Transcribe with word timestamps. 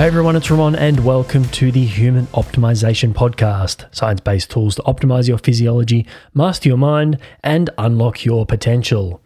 Hey 0.00 0.06
everyone, 0.06 0.34
it's 0.34 0.50
Ramon, 0.50 0.76
and 0.76 1.04
welcome 1.04 1.44
to 1.48 1.70
the 1.70 1.84
Human 1.84 2.24
Optimization 2.28 3.12
Podcast 3.12 3.94
science 3.94 4.22
based 4.22 4.50
tools 4.50 4.76
to 4.76 4.82
optimize 4.84 5.28
your 5.28 5.36
physiology, 5.36 6.06
master 6.32 6.70
your 6.70 6.78
mind, 6.78 7.18
and 7.44 7.68
unlock 7.76 8.24
your 8.24 8.46
potential. 8.46 9.20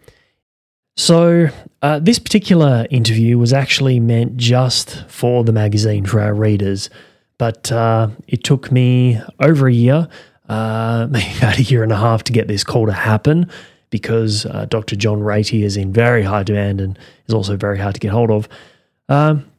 So, 0.97 1.47
uh, 1.81 1.99
this 1.99 2.19
particular 2.19 2.87
interview 2.91 3.37
was 3.37 3.53
actually 3.53 4.01
meant 4.01 4.35
just 4.35 5.05
for 5.07 5.45
the 5.45 5.53
magazine 5.53 6.05
for 6.05 6.19
our 6.19 6.33
readers, 6.33 6.89
but 7.37 7.71
uh, 7.71 8.09
it 8.27 8.43
took 8.43 8.69
me 8.69 9.21
over 9.39 9.69
a 9.69 9.73
year, 9.73 10.09
uh, 10.49 11.07
maybe 11.09 11.37
about 11.37 11.57
a 11.57 11.63
year 11.63 11.83
and 11.83 11.93
a 11.93 11.97
half, 11.97 12.25
to 12.25 12.33
get 12.33 12.49
this 12.49 12.65
call 12.65 12.85
to 12.85 12.91
happen 12.91 13.49
because 13.91 14.45
uh, 14.47 14.65
Dr. 14.65 14.97
John 14.97 15.21
Ratey 15.21 15.63
is 15.63 15.77
in 15.77 15.93
very 15.93 16.23
high 16.23 16.43
demand 16.43 16.81
and 16.81 16.99
is 17.27 17.33
also 17.33 17.55
very 17.55 17.77
hard 17.77 17.93
to 17.93 18.01
get 18.01 18.11
hold 18.11 18.29
of. 18.29 18.49
Um, 19.07 19.49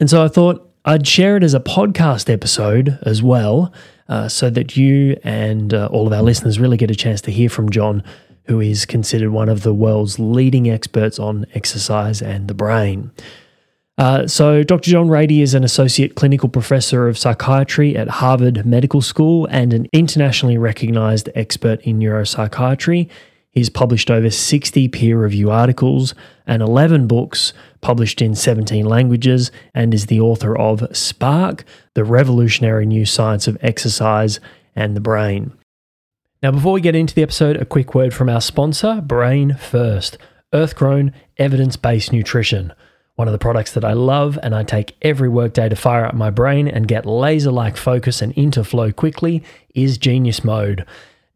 and 0.00 0.10
so 0.10 0.24
I 0.24 0.28
thought 0.28 0.70
I'd 0.84 1.06
share 1.06 1.36
it 1.36 1.42
as 1.42 1.54
a 1.54 1.60
podcast 1.60 2.30
episode 2.30 2.98
as 3.02 3.22
well, 3.22 3.72
uh, 4.08 4.28
so 4.28 4.50
that 4.50 4.76
you 4.76 5.18
and 5.24 5.72
uh, 5.72 5.88
all 5.90 6.06
of 6.06 6.12
our 6.12 6.22
listeners 6.22 6.58
really 6.58 6.76
get 6.76 6.90
a 6.90 6.94
chance 6.94 7.20
to 7.22 7.30
hear 7.30 7.48
from 7.48 7.70
John, 7.70 8.02
who 8.44 8.60
is 8.60 8.84
considered 8.84 9.30
one 9.30 9.48
of 9.48 9.62
the 9.62 9.72
world's 9.72 10.18
leading 10.18 10.68
experts 10.68 11.18
on 11.18 11.46
exercise 11.54 12.20
and 12.20 12.48
the 12.48 12.54
brain. 12.54 13.12
Uh, 13.96 14.26
so, 14.26 14.64
Dr. 14.64 14.90
John 14.90 15.06
Ratey 15.06 15.40
is 15.40 15.54
an 15.54 15.62
associate 15.62 16.16
clinical 16.16 16.48
professor 16.48 17.06
of 17.06 17.16
psychiatry 17.16 17.96
at 17.96 18.08
Harvard 18.08 18.66
Medical 18.66 19.00
School 19.00 19.46
and 19.46 19.72
an 19.72 19.86
internationally 19.92 20.58
recognized 20.58 21.28
expert 21.36 21.80
in 21.82 22.00
neuropsychiatry. 22.00 23.08
He's 23.54 23.70
published 23.70 24.10
over 24.10 24.30
60 24.30 24.88
peer 24.88 25.22
review 25.22 25.52
articles 25.52 26.12
and 26.44 26.60
11 26.60 27.06
books 27.06 27.52
published 27.80 28.20
in 28.20 28.34
17 28.34 28.84
languages 28.84 29.52
and 29.72 29.94
is 29.94 30.06
the 30.06 30.20
author 30.20 30.58
of 30.58 30.84
Spark, 30.94 31.64
the 31.94 32.04
revolutionary 32.04 32.84
new 32.84 33.06
science 33.06 33.46
of 33.46 33.56
exercise 33.60 34.40
and 34.74 34.96
the 34.96 35.00
brain. 35.00 35.52
Now, 36.42 36.50
before 36.50 36.72
we 36.72 36.80
get 36.80 36.96
into 36.96 37.14
the 37.14 37.22
episode, 37.22 37.56
a 37.56 37.64
quick 37.64 37.94
word 37.94 38.12
from 38.12 38.28
our 38.28 38.40
sponsor, 38.40 39.00
Brain 39.00 39.54
First, 39.54 40.18
earth 40.52 40.74
grown, 40.74 41.12
evidence 41.38 41.76
based 41.76 42.12
nutrition. 42.12 42.72
One 43.14 43.28
of 43.28 43.32
the 43.32 43.38
products 43.38 43.72
that 43.74 43.84
I 43.84 43.92
love 43.92 44.36
and 44.42 44.56
I 44.56 44.64
take 44.64 44.96
every 45.00 45.28
workday 45.28 45.68
to 45.68 45.76
fire 45.76 46.04
up 46.04 46.14
my 46.14 46.30
brain 46.30 46.66
and 46.66 46.88
get 46.88 47.06
laser 47.06 47.52
like 47.52 47.76
focus 47.76 48.20
and 48.20 48.32
into 48.32 48.64
flow 48.64 48.90
quickly 48.90 49.44
is 49.76 49.96
Genius 49.96 50.42
Mode. 50.42 50.84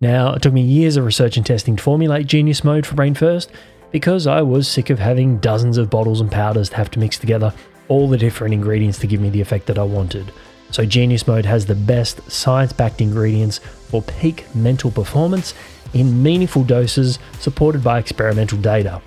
Now, 0.01 0.35
it 0.35 0.43
took 0.43 0.53
me 0.53 0.63
years 0.63 0.97
of 0.97 1.05
research 1.05 1.37
and 1.37 1.45
testing 1.45 1.75
to 1.75 1.83
formulate 1.83 2.29
Genius 2.29 2.63
Mode 2.63 2.87
for 2.87 2.95
Brain 2.95 3.15
First 3.15 3.51
because 3.91 4.29
I 4.29 4.43
was 4.43 4.69
sick 4.69 4.91
of 4.91 5.01
having 5.01 5.39
dozens 5.39 5.77
of 5.77 5.91
bottles 5.91 6.21
and 6.21 6.31
powders 6.31 6.69
to 6.69 6.77
have 6.77 6.89
to 6.93 7.01
mix 7.01 7.19
together 7.19 7.53
all 7.89 8.09
the 8.09 8.17
different 8.17 8.55
ingredients 8.55 9.01
to 9.01 9.09
give 9.09 9.21
me 9.21 9.29
the 9.29 9.41
effect 9.41 9.67
that 9.67 9.77
I 9.77 9.83
wanted. 9.83 10.31
So, 10.71 10.85
Genius 10.85 11.27
Mode 11.27 11.47
has 11.47 11.67
the 11.67 11.75
best 11.75 12.31
science 12.31 12.73
backed 12.73 13.01
ingredients 13.01 13.59
for 13.59 14.01
peak 14.03 14.47
mental 14.55 14.93
performance 14.93 15.53
in 15.93 16.23
meaningful 16.23 16.63
doses 16.63 17.19
supported 17.41 17.83
by 17.83 17.99
experimental 17.99 18.59
data. 18.59 19.03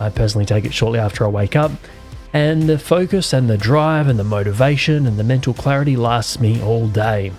I 0.00 0.10
personally 0.10 0.46
take 0.46 0.64
it 0.64 0.74
shortly 0.74 0.98
after 0.98 1.24
I 1.24 1.28
wake 1.28 1.54
up, 1.54 1.70
and 2.32 2.64
the 2.64 2.80
focus 2.80 3.32
and 3.34 3.48
the 3.48 3.56
drive 3.56 4.08
and 4.08 4.18
the 4.18 4.24
motivation 4.24 5.06
and 5.06 5.16
the 5.16 5.22
mental 5.22 5.54
clarity 5.54 5.96
lasts 5.96 6.40
me 6.40 6.60
all 6.60 6.88
day 6.88 7.30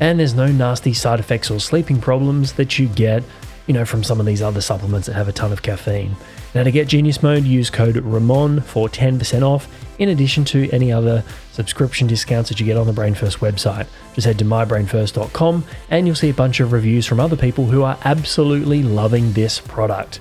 and 0.00 0.18
there's 0.18 0.34
no 0.34 0.46
nasty 0.46 0.92
side 0.92 1.20
effects 1.20 1.50
or 1.50 1.60
sleeping 1.60 2.00
problems 2.00 2.54
that 2.54 2.78
you 2.78 2.88
get, 2.88 3.22
you 3.66 3.74
know, 3.74 3.84
from 3.84 4.02
some 4.02 4.18
of 4.18 4.26
these 4.26 4.42
other 4.42 4.60
supplements 4.60 5.06
that 5.06 5.14
have 5.14 5.28
a 5.28 5.32
ton 5.32 5.52
of 5.52 5.62
caffeine. 5.62 6.16
Now, 6.54 6.64
to 6.64 6.70
get 6.72 6.88
Genius 6.88 7.22
Mode, 7.22 7.44
use 7.44 7.70
code 7.70 7.96
RAMON 7.96 8.62
for 8.62 8.88
10% 8.88 9.42
off, 9.42 9.68
in 10.00 10.08
addition 10.08 10.44
to 10.46 10.68
any 10.70 10.90
other 10.90 11.22
subscription 11.52 12.08
discounts 12.08 12.48
that 12.48 12.58
you 12.58 12.66
get 12.66 12.78
on 12.78 12.86
the 12.86 12.92
Brain 12.92 13.14
First 13.14 13.38
website. 13.38 13.86
Just 14.14 14.26
head 14.26 14.38
to 14.38 14.44
mybrainfirst.com 14.44 15.64
and 15.90 16.06
you'll 16.06 16.16
see 16.16 16.30
a 16.30 16.34
bunch 16.34 16.58
of 16.58 16.72
reviews 16.72 17.06
from 17.06 17.20
other 17.20 17.36
people 17.36 17.66
who 17.66 17.82
are 17.82 17.98
absolutely 18.04 18.82
loving 18.82 19.32
this 19.34 19.60
product. 19.60 20.20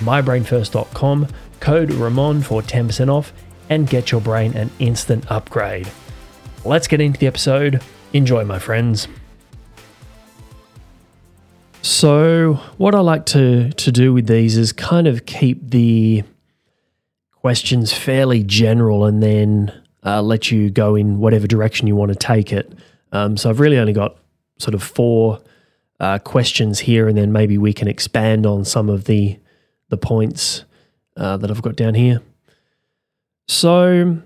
mybrainfirst.com, 0.00 1.28
code 1.60 1.92
RAMON 1.92 2.42
for 2.42 2.60
10% 2.60 3.08
off, 3.08 3.32
and 3.70 3.88
get 3.88 4.10
your 4.10 4.20
brain 4.20 4.52
an 4.54 4.70
instant 4.80 5.30
upgrade. 5.30 5.88
Let's 6.64 6.88
get 6.88 7.00
into 7.00 7.20
the 7.20 7.28
episode. 7.28 7.80
Enjoy, 8.12 8.44
my 8.44 8.58
friends. 8.58 9.06
So, 11.82 12.54
what 12.76 12.94
I 12.94 13.00
like 13.00 13.24
to 13.26 13.70
to 13.70 13.92
do 13.92 14.12
with 14.12 14.26
these 14.26 14.56
is 14.56 14.72
kind 14.72 15.06
of 15.06 15.24
keep 15.24 15.70
the 15.70 16.24
questions 17.32 17.92
fairly 17.92 18.44
general, 18.44 19.06
and 19.06 19.22
then 19.22 19.72
uh, 20.04 20.20
let 20.20 20.50
you 20.50 20.70
go 20.70 20.94
in 20.94 21.18
whatever 21.18 21.46
direction 21.46 21.86
you 21.86 21.96
want 21.96 22.10
to 22.10 22.18
take 22.18 22.52
it. 22.52 22.70
Um, 23.12 23.36
so, 23.38 23.48
I've 23.48 23.60
really 23.60 23.78
only 23.78 23.94
got 23.94 24.18
sort 24.58 24.74
of 24.74 24.82
four 24.82 25.40
uh, 26.00 26.18
questions 26.18 26.80
here, 26.80 27.08
and 27.08 27.16
then 27.16 27.32
maybe 27.32 27.56
we 27.56 27.72
can 27.72 27.88
expand 27.88 28.44
on 28.44 28.64
some 28.66 28.90
of 28.90 29.04
the 29.04 29.38
the 29.88 29.96
points 29.96 30.64
uh, 31.16 31.38
that 31.38 31.50
I've 31.50 31.62
got 31.62 31.76
down 31.76 31.94
here. 31.94 32.20
So, 33.48 34.18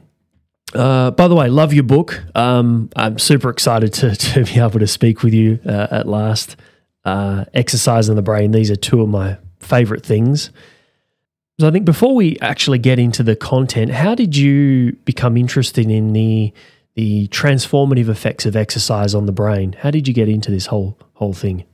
uh, 0.74 1.12
by 1.12 1.28
the 1.28 1.36
way, 1.36 1.48
love 1.48 1.72
your 1.72 1.84
book. 1.84 2.20
Um, 2.34 2.90
I'm 2.96 3.18
super 3.18 3.48
excited 3.48 3.92
to, 3.94 4.16
to 4.34 4.44
be 4.44 4.58
able 4.58 4.80
to 4.80 4.88
speak 4.88 5.22
with 5.22 5.34
you 5.34 5.60
uh, 5.64 5.86
at 5.92 6.08
last 6.08 6.56
uh, 7.04 7.44
exercise 7.54 8.08
in 8.08 8.16
the 8.16 8.22
brain. 8.22 8.50
These 8.52 8.70
are 8.70 8.76
two 8.76 9.02
of 9.02 9.08
my 9.08 9.38
favorite 9.60 10.04
things. 10.04 10.50
So 11.60 11.68
I 11.68 11.70
think 11.70 11.84
before 11.84 12.14
we 12.14 12.36
actually 12.40 12.78
get 12.78 12.98
into 12.98 13.22
the 13.22 13.36
content, 13.36 13.92
how 13.92 14.14
did 14.14 14.36
you 14.36 14.92
become 15.04 15.36
interested 15.36 15.88
in 15.88 16.12
the 16.12 16.52
the 16.96 17.26
transformative 17.28 18.08
effects 18.08 18.46
of 18.46 18.54
exercise 18.54 19.14
on 19.14 19.26
the 19.26 19.32
brain? 19.32 19.74
How 19.80 19.90
did 19.90 20.06
you 20.06 20.14
get 20.14 20.28
into 20.28 20.50
this 20.50 20.66
whole 20.66 20.98
whole 21.14 21.32
thing? 21.32 21.64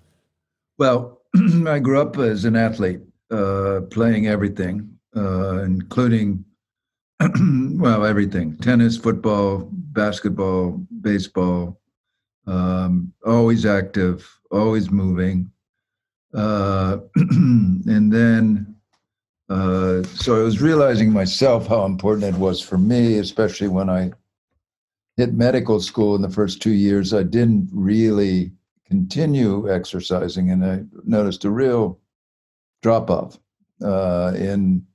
Well, 0.78 1.20
I 1.66 1.78
grew 1.78 2.00
up 2.00 2.18
as 2.18 2.44
an 2.44 2.56
athlete, 2.56 3.00
uh, 3.30 3.82
playing 3.90 4.26
everything, 4.26 4.98
uh, 5.16 5.62
including 5.62 6.44
well 7.78 8.04
everything: 8.04 8.58
tennis, 8.58 8.98
football, 8.98 9.68
basketball, 9.72 10.84
baseball. 11.00 11.80
Um, 12.46 13.12
always 13.24 13.64
active, 13.64 14.39
always 14.50 14.90
moving. 14.90 15.50
Uh, 16.34 16.98
and 17.16 18.12
then, 18.12 18.74
uh, 19.48 20.02
so 20.04 20.40
I 20.40 20.44
was 20.44 20.60
realizing 20.60 21.12
myself 21.12 21.66
how 21.66 21.84
important 21.84 22.34
it 22.34 22.38
was 22.38 22.60
for 22.60 22.78
me, 22.78 23.18
especially 23.18 23.68
when 23.68 23.90
I 23.90 24.12
hit 25.16 25.34
medical 25.34 25.80
school 25.80 26.14
in 26.14 26.22
the 26.22 26.30
first 26.30 26.62
two 26.62 26.72
years. 26.72 27.12
I 27.12 27.24
didn't 27.24 27.68
really 27.72 28.52
continue 28.88 29.72
exercising, 29.72 30.50
and 30.50 30.64
I 30.64 30.82
noticed 31.04 31.44
a 31.44 31.50
real 31.50 31.98
drop 32.82 33.10
off 33.10 33.38
uh, 33.84 34.32
in 34.36 34.86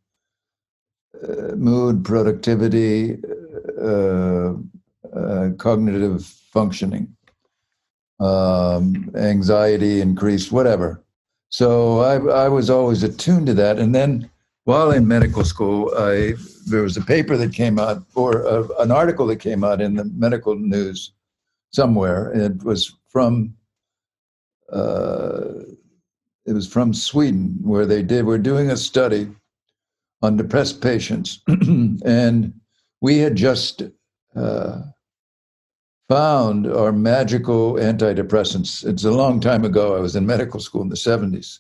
uh, 1.23 1.55
mood, 1.55 2.03
productivity, 2.03 3.17
uh, 3.81 4.53
uh, 5.16 5.49
cognitive 5.57 6.25
functioning 6.25 7.15
um, 8.20 9.12
anxiety 9.16 10.02
increased, 10.02 10.52
whatever. 10.52 11.03
So 11.50 12.00
I, 12.00 12.46
I 12.46 12.50
was 12.50 12.70
always 12.70 13.03
attuned 13.03 13.48
to 13.48 13.53
that. 13.56 13.80
And 13.80 13.94
then 13.94 14.30
while 14.66 14.92
in 14.92 15.08
medical 15.08 15.44
school, 15.44 15.94
I 15.98 16.34
there 16.68 16.81
was 16.81 16.98
a 16.98 17.02
paper 17.02 17.38
that 17.38 17.53
came 17.53 17.78
out 17.78 18.03
or 18.16 18.42
a, 18.42 18.68
an 18.80 18.92
article 18.92 19.28
that 19.28 19.40
came 19.40 19.64
out 19.64 19.80
in 19.80 19.96
the 19.96 20.06
medical 20.06 20.56
news 20.56 21.12
somewhere. 21.72 22.31
It 22.34 22.64
was 22.64 22.96
from 23.09 23.56
uh, 24.72 25.61
it 26.46 26.53
was 26.53 26.68
from 26.68 26.94
Sweden, 26.94 27.58
where 27.61 27.85
they 27.85 28.02
did 28.03 28.26
were 28.26 28.38
doing 28.38 28.72
a 28.72 28.78
study 28.78 29.29
on 30.22 30.38
depressed 30.38 30.82
patients, 30.82 31.41
and 31.47 32.53
we 33.02 33.20
had 33.20 33.35
just 33.35 33.84
uh, 34.35 34.82
found 36.07 36.67
are 36.67 36.91
magical 36.91 37.73
antidepressants. 37.73 38.85
It's 38.85 39.03
a 39.03 39.11
long 39.11 39.40
time 39.40 39.66
ago. 39.66 39.96
I 39.96 39.99
was 39.99 40.16
in 40.16 40.25
medical 40.25 40.59
school 40.59 40.81
in 40.81 40.90
the 40.90 40.96
70s. 40.96 41.59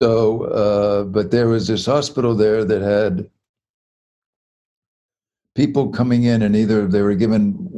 So, 0.00 0.42
uh, 0.44 1.04
but 1.04 1.30
there 1.30 1.48
was 1.48 1.66
this 1.66 1.86
hospital 1.86 2.34
there 2.34 2.64
that 2.64 2.82
had 2.82 3.30
people 5.54 5.88
coming 5.88 6.24
in, 6.24 6.42
and 6.42 6.54
either 6.54 6.86
they 6.86 7.02
were 7.02 7.14
given 7.14 7.70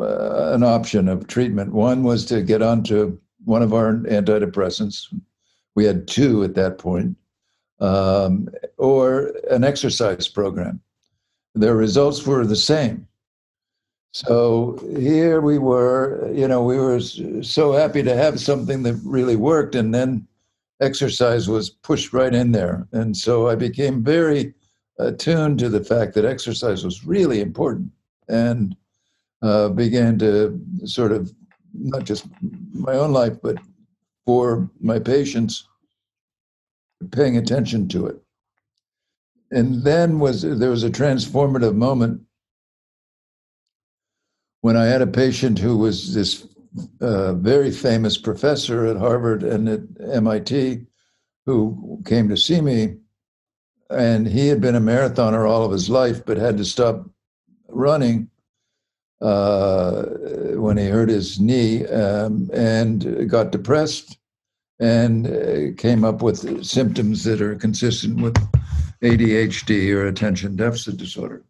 uh, 0.00 0.52
an 0.52 0.62
option 0.62 1.08
of 1.08 1.28
treatment. 1.28 1.72
One 1.72 2.02
was 2.02 2.26
to 2.26 2.42
get 2.42 2.60
onto 2.60 3.18
one 3.44 3.62
of 3.62 3.72
our 3.72 3.94
antidepressants. 3.94 5.06
We 5.76 5.84
had 5.84 6.08
two 6.08 6.42
at 6.42 6.56
that 6.56 6.78
point, 6.78 7.16
um, 7.78 8.48
or 8.76 9.32
an 9.50 9.62
exercise 9.62 10.26
program. 10.26 10.80
Their 11.54 11.76
results 11.76 12.26
were 12.26 12.44
the 12.44 12.56
same. 12.56 13.06
So 14.12 14.78
here 14.98 15.40
we 15.40 15.58
were, 15.58 16.32
you 16.34 16.48
know, 16.48 16.62
we 16.62 16.76
were 16.76 17.00
so 17.00 17.72
happy 17.72 18.02
to 18.02 18.16
have 18.16 18.40
something 18.40 18.82
that 18.82 18.94
really 19.04 19.36
worked. 19.36 19.74
And 19.74 19.94
then 19.94 20.26
exercise 20.80 21.48
was 21.48 21.70
pushed 21.70 22.12
right 22.12 22.34
in 22.34 22.52
there. 22.52 22.88
And 22.92 23.16
so 23.16 23.48
I 23.48 23.54
became 23.54 24.02
very 24.02 24.54
attuned 24.98 25.58
to 25.60 25.68
the 25.68 25.84
fact 25.84 26.14
that 26.14 26.24
exercise 26.24 26.84
was 26.84 27.06
really 27.06 27.40
important. 27.40 27.92
And 28.28 28.76
uh, 29.42 29.68
began 29.70 30.18
to 30.18 30.60
sort 30.84 31.12
of 31.12 31.32
not 31.72 32.04
just 32.04 32.26
my 32.72 32.94
own 32.94 33.12
life, 33.12 33.36
but 33.42 33.56
for 34.26 34.68
my 34.80 34.98
patients, 34.98 35.66
paying 37.10 37.36
attention 37.36 37.88
to 37.88 38.06
it. 38.06 38.20
And 39.50 39.82
then 39.82 40.18
was 40.18 40.42
there 40.42 40.70
was 40.70 40.84
a 40.84 40.90
transformative 40.90 41.74
moment 41.74 42.20
when 44.60 44.76
I 44.76 44.86
had 44.86 45.02
a 45.02 45.06
patient 45.06 45.58
who 45.58 45.76
was 45.76 46.14
this 46.14 46.46
uh, 47.00 47.34
very 47.34 47.70
famous 47.70 48.16
professor 48.16 48.86
at 48.86 48.96
Harvard 48.96 49.42
and 49.42 49.68
at 49.68 49.80
MIT 50.12 50.86
who 51.46 52.02
came 52.04 52.28
to 52.28 52.36
see 52.36 52.60
me. 52.60 52.96
And 53.88 54.28
he 54.28 54.48
had 54.48 54.60
been 54.60 54.76
a 54.76 54.80
marathoner 54.80 55.48
all 55.48 55.64
of 55.64 55.72
his 55.72 55.90
life, 55.90 56.24
but 56.24 56.36
had 56.36 56.58
to 56.58 56.64
stop 56.64 57.08
running 57.68 58.30
uh, 59.20 60.02
when 60.54 60.76
he 60.76 60.86
hurt 60.86 61.08
his 61.08 61.40
knee 61.40 61.86
um, 61.86 62.48
and 62.52 63.28
got 63.28 63.50
depressed 63.50 64.16
and 64.78 65.26
uh, 65.26 65.74
came 65.76 66.04
up 66.04 66.22
with 66.22 66.64
symptoms 66.64 67.24
that 67.24 67.42
are 67.42 67.56
consistent 67.56 68.20
with 68.20 68.36
ADHD 69.02 69.94
or 69.94 70.06
attention 70.06 70.56
deficit 70.56 70.96
disorder. 70.96 71.44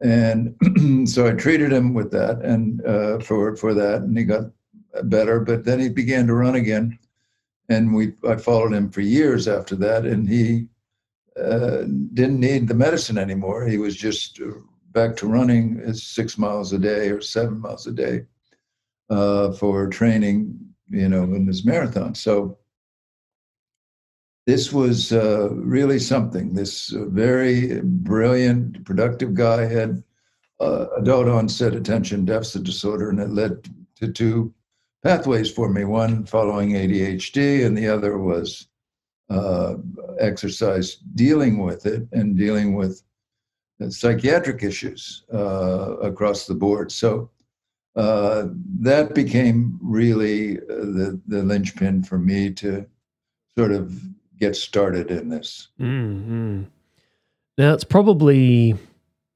And 0.00 1.08
so 1.08 1.26
I 1.26 1.32
treated 1.32 1.72
him 1.72 1.92
with 1.92 2.10
that 2.12 2.40
and 2.42 2.84
uh, 2.86 3.18
for 3.18 3.56
for 3.56 3.74
that, 3.74 4.02
and 4.02 4.16
he 4.16 4.24
got 4.24 4.50
better. 5.04 5.40
But 5.40 5.64
then 5.64 5.80
he 5.80 5.88
began 5.88 6.26
to 6.28 6.34
run 6.34 6.54
again, 6.54 6.98
and 7.68 7.94
we 7.94 8.12
I 8.28 8.36
followed 8.36 8.72
him 8.72 8.90
for 8.90 9.00
years 9.00 9.48
after 9.48 9.74
that, 9.76 10.06
and 10.06 10.28
he 10.28 10.68
uh, 11.38 11.84
didn't 12.14 12.40
need 12.40 12.68
the 12.68 12.74
medicine 12.74 13.18
anymore. 13.18 13.66
He 13.66 13.78
was 13.78 13.96
just 13.96 14.40
back 14.92 15.16
to 15.16 15.26
running 15.26 15.92
six 15.92 16.38
miles 16.38 16.72
a 16.72 16.78
day 16.78 17.10
or 17.10 17.20
seven 17.20 17.60
miles 17.60 17.86
a 17.86 17.92
day 17.92 18.24
uh, 19.10 19.52
for 19.52 19.88
training, 19.88 20.58
you 20.88 21.08
know, 21.08 21.24
in 21.24 21.46
this 21.46 21.64
marathon. 21.64 22.14
So 22.14 22.58
this 24.48 24.72
was 24.72 25.12
uh, 25.12 25.50
really 25.50 25.98
something. 25.98 26.54
This 26.54 26.94
uh, 26.94 27.04
very 27.04 27.82
brilliant, 27.82 28.82
productive 28.86 29.34
guy 29.34 29.66
had 29.66 30.02
uh, 30.58 30.86
adult 30.96 31.28
onset 31.28 31.74
attention 31.74 32.24
deficit 32.24 32.62
disorder, 32.62 33.10
and 33.10 33.20
it 33.20 33.28
led 33.28 33.68
to 33.96 34.10
two 34.10 34.54
pathways 35.04 35.50
for 35.50 35.68
me 35.68 35.84
one 35.84 36.24
following 36.24 36.70
ADHD, 36.70 37.66
and 37.66 37.76
the 37.76 37.88
other 37.88 38.16
was 38.16 38.68
uh, 39.28 39.74
exercise 40.18 40.96
dealing 41.14 41.58
with 41.58 41.84
it 41.84 42.08
and 42.12 42.38
dealing 42.38 42.74
with 42.74 43.02
psychiatric 43.90 44.62
issues 44.62 45.24
uh, 45.30 45.98
across 45.98 46.46
the 46.46 46.54
board. 46.54 46.90
So 46.90 47.28
uh, 47.96 48.46
that 48.80 49.14
became 49.14 49.78
really 49.82 50.54
the, 50.54 51.20
the 51.26 51.42
linchpin 51.42 52.02
for 52.02 52.18
me 52.18 52.50
to 52.54 52.86
sort 53.54 53.72
of 53.72 53.92
get 54.38 54.56
started 54.56 55.10
in 55.10 55.28
this. 55.28 55.68
Mm-hmm. 55.80 56.64
Now, 57.56 57.74
it's 57.74 57.84
probably 57.84 58.76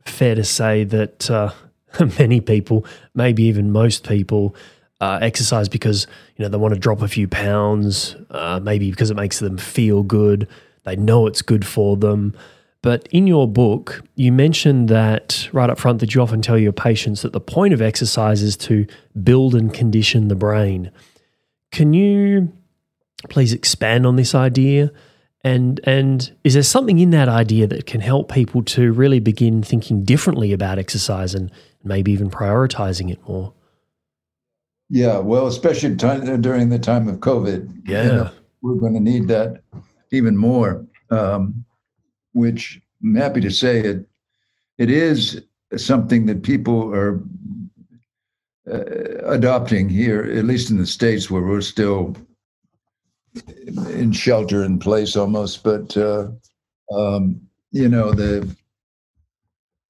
fair 0.05 0.35
to 0.35 0.45
say 0.45 0.85
that 0.85 1.31
uh, 1.31 1.53
many 2.19 2.41
people, 2.41 2.87
maybe 3.15 3.45
even 3.45 3.73
most 3.73 4.07
people, 4.09 4.55
uh, 5.01 5.19
exercise 5.21 5.69
because 5.69 6.07
you 6.37 6.45
know 6.45 6.49
they 6.49 6.57
want 6.57 6.73
to 6.73 6.79
drop 6.79 7.03
a 7.03 7.09
few 7.09 7.27
pounds, 7.27 8.15
uh, 8.31 8.61
maybe 8.63 8.91
because 8.91 9.11
it 9.11 9.17
makes 9.17 9.41
them 9.41 9.59
feel 9.59 10.05
good. 10.05 10.47
They 10.85 10.95
know 10.95 11.27
it's 11.27 11.43
good 11.43 11.67
for 11.67 11.97
them. 11.97 12.35
But 12.83 13.09
in 13.11 13.27
your 13.29 13.47
book, 13.47 14.03
you 14.17 14.33
mentioned 14.33 14.89
that 14.89 15.49
right 15.53 15.71
up 15.71 15.79
front 15.79 16.01
that 16.01 16.15
you 16.15 16.21
often 16.21 16.43
tell 16.43 16.59
your 16.59 16.73
patients 16.73 17.23
that 17.23 17.33
the 17.33 17.41
point 17.41 17.75
of 17.75 17.83
exercise 17.83 18.43
is 18.43 18.57
to 18.59 18.87
build 19.23 19.55
and 19.55 19.73
condition 19.73 20.29
the 20.29 20.35
brain. 20.35 20.91
Can 21.71 21.95
you 21.95 22.53
please 23.29 23.53
expand 23.53 24.07
on 24.07 24.17
this 24.17 24.35
idea? 24.35 24.91
And 25.45 25.81
and 25.85 26.31
is 26.45 26.55
there 26.55 26.63
something 26.63 26.99
in 26.99 27.11
that 27.11 27.29
idea 27.29 27.67
that 27.67 27.87
can 27.87 28.01
help 28.01 28.31
people 28.31 28.63
to 28.65 28.93
really 28.93 29.21
begin 29.21 29.63
thinking 29.63 30.05
differently 30.05 30.53
about 30.53 30.79
exercise 30.79 31.35
and 31.35 31.51
maybe 31.83 32.13
even 32.13 32.31
prioritizing 32.31 33.11
it 33.11 33.21
more? 33.29 33.53
Yeah, 34.89 35.19
well, 35.19 35.47
especially 35.47 35.95
during 35.95 36.69
the 36.69 36.79
time 36.79 37.09
of 37.09 37.17
COVID. 37.17 37.89
Yeah, 37.89 38.03
you 38.03 38.09
know, 38.13 38.31
we're 38.61 38.77
going 38.77 38.95
to 38.95 39.01
need 39.01 39.29
that 39.29 39.63
even 40.13 40.37
more. 40.37 40.87
Um, 41.11 41.65
which 42.33 42.81
I'm 43.03 43.15
happy 43.15 43.41
to 43.41 43.51
say 43.51 43.81
it. 43.81 44.07
It 44.79 44.91
is 44.91 45.43
something 45.77 46.27
that 46.27 46.43
people 46.43 46.95
are 46.95 47.23
uh, 48.71 48.85
adopting 49.27 49.89
here, 49.89 50.23
at 50.23 50.45
least 50.45 50.71
in 50.71 50.79
the 50.79 50.87
states 50.87 51.31
where 51.31 51.43
we're 51.43 51.61
still 51.61 52.17
in 53.91 54.13
shelter 54.13 54.65
in 54.65 54.79
place 54.79 55.17
almost, 55.17 55.63
but 55.63 55.97
uh, 55.97 56.29
um, 56.95 57.41
you 57.71 57.89
know 57.89 58.13
the 58.13 58.55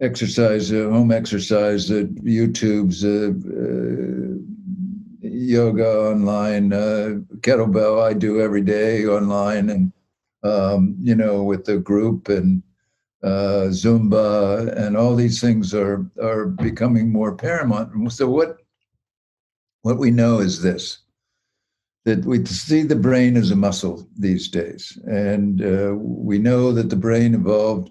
exercise, 0.01 0.73
uh, 0.73 0.89
home 0.91 1.13
exercise, 1.13 1.91
uh, 1.91 2.05
YouTube's 2.23 3.05
uh, 3.05 3.33
uh, 3.51 4.39
yoga 5.21 6.11
online, 6.11 6.73
uh, 6.73 7.21
kettlebell 7.41 8.03
I 8.03 8.13
do 8.13 8.41
every 8.41 8.63
day 8.63 9.07
online, 9.07 9.71
and 9.71 9.93
um, 10.43 10.97
you 11.01 11.15
know 11.15 11.43
with 11.43 11.65
the 11.65 11.79
group 11.79 12.29
and 12.29 12.63
Zumba 13.25 14.77
and 14.77 14.97
all 14.97 15.15
these 15.15 15.41
things 15.41 15.75
are 15.75 16.05
are 16.21 16.47
becoming 16.47 17.11
more 17.11 17.37
paramount. 17.37 18.13
So 18.13 18.29
what 18.29 18.59
what 19.83 19.99
we 19.99 20.11
know 20.11 20.41
is 20.41 20.63
this 20.63 21.02
that 22.05 22.25
we 22.25 22.45
see 22.45 22.83
the 22.83 22.97
brain 22.97 23.37
as 23.37 23.51
a 23.51 23.57
muscle 23.57 24.09
these 24.19 24.49
days. 24.49 24.99
And 25.07 25.63
uh, 25.63 25.95
we 25.97 26.39
know 26.39 26.73
that 26.73 26.91
the 26.91 26.97
brain 26.97 27.35
evolved 27.35 27.91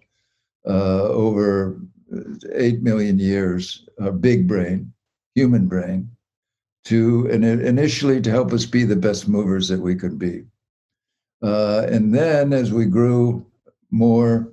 uh, 0.67 1.03
over 1.03 1.79
8 2.53 2.81
million 2.81 3.19
years, 3.19 3.87
a 3.99 4.11
big 4.11 4.47
brain, 4.47 4.91
human 5.35 5.67
brain, 5.67 6.09
to 6.83 7.29
and 7.31 7.45
initially 7.45 8.19
to 8.21 8.31
help 8.31 8.51
us 8.51 8.65
be 8.65 8.83
the 8.83 8.95
best 8.95 9.27
movers 9.27 9.67
that 9.67 9.79
we 9.79 9.95
could 9.95 10.17
be. 10.17 10.44
Uh, 11.41 11.85
and 11.89 12.13
then 12.13 12.53
as 12.53 12.71
we 12.71 12.85
grew 12.85 13.45
more, 13.91 14.51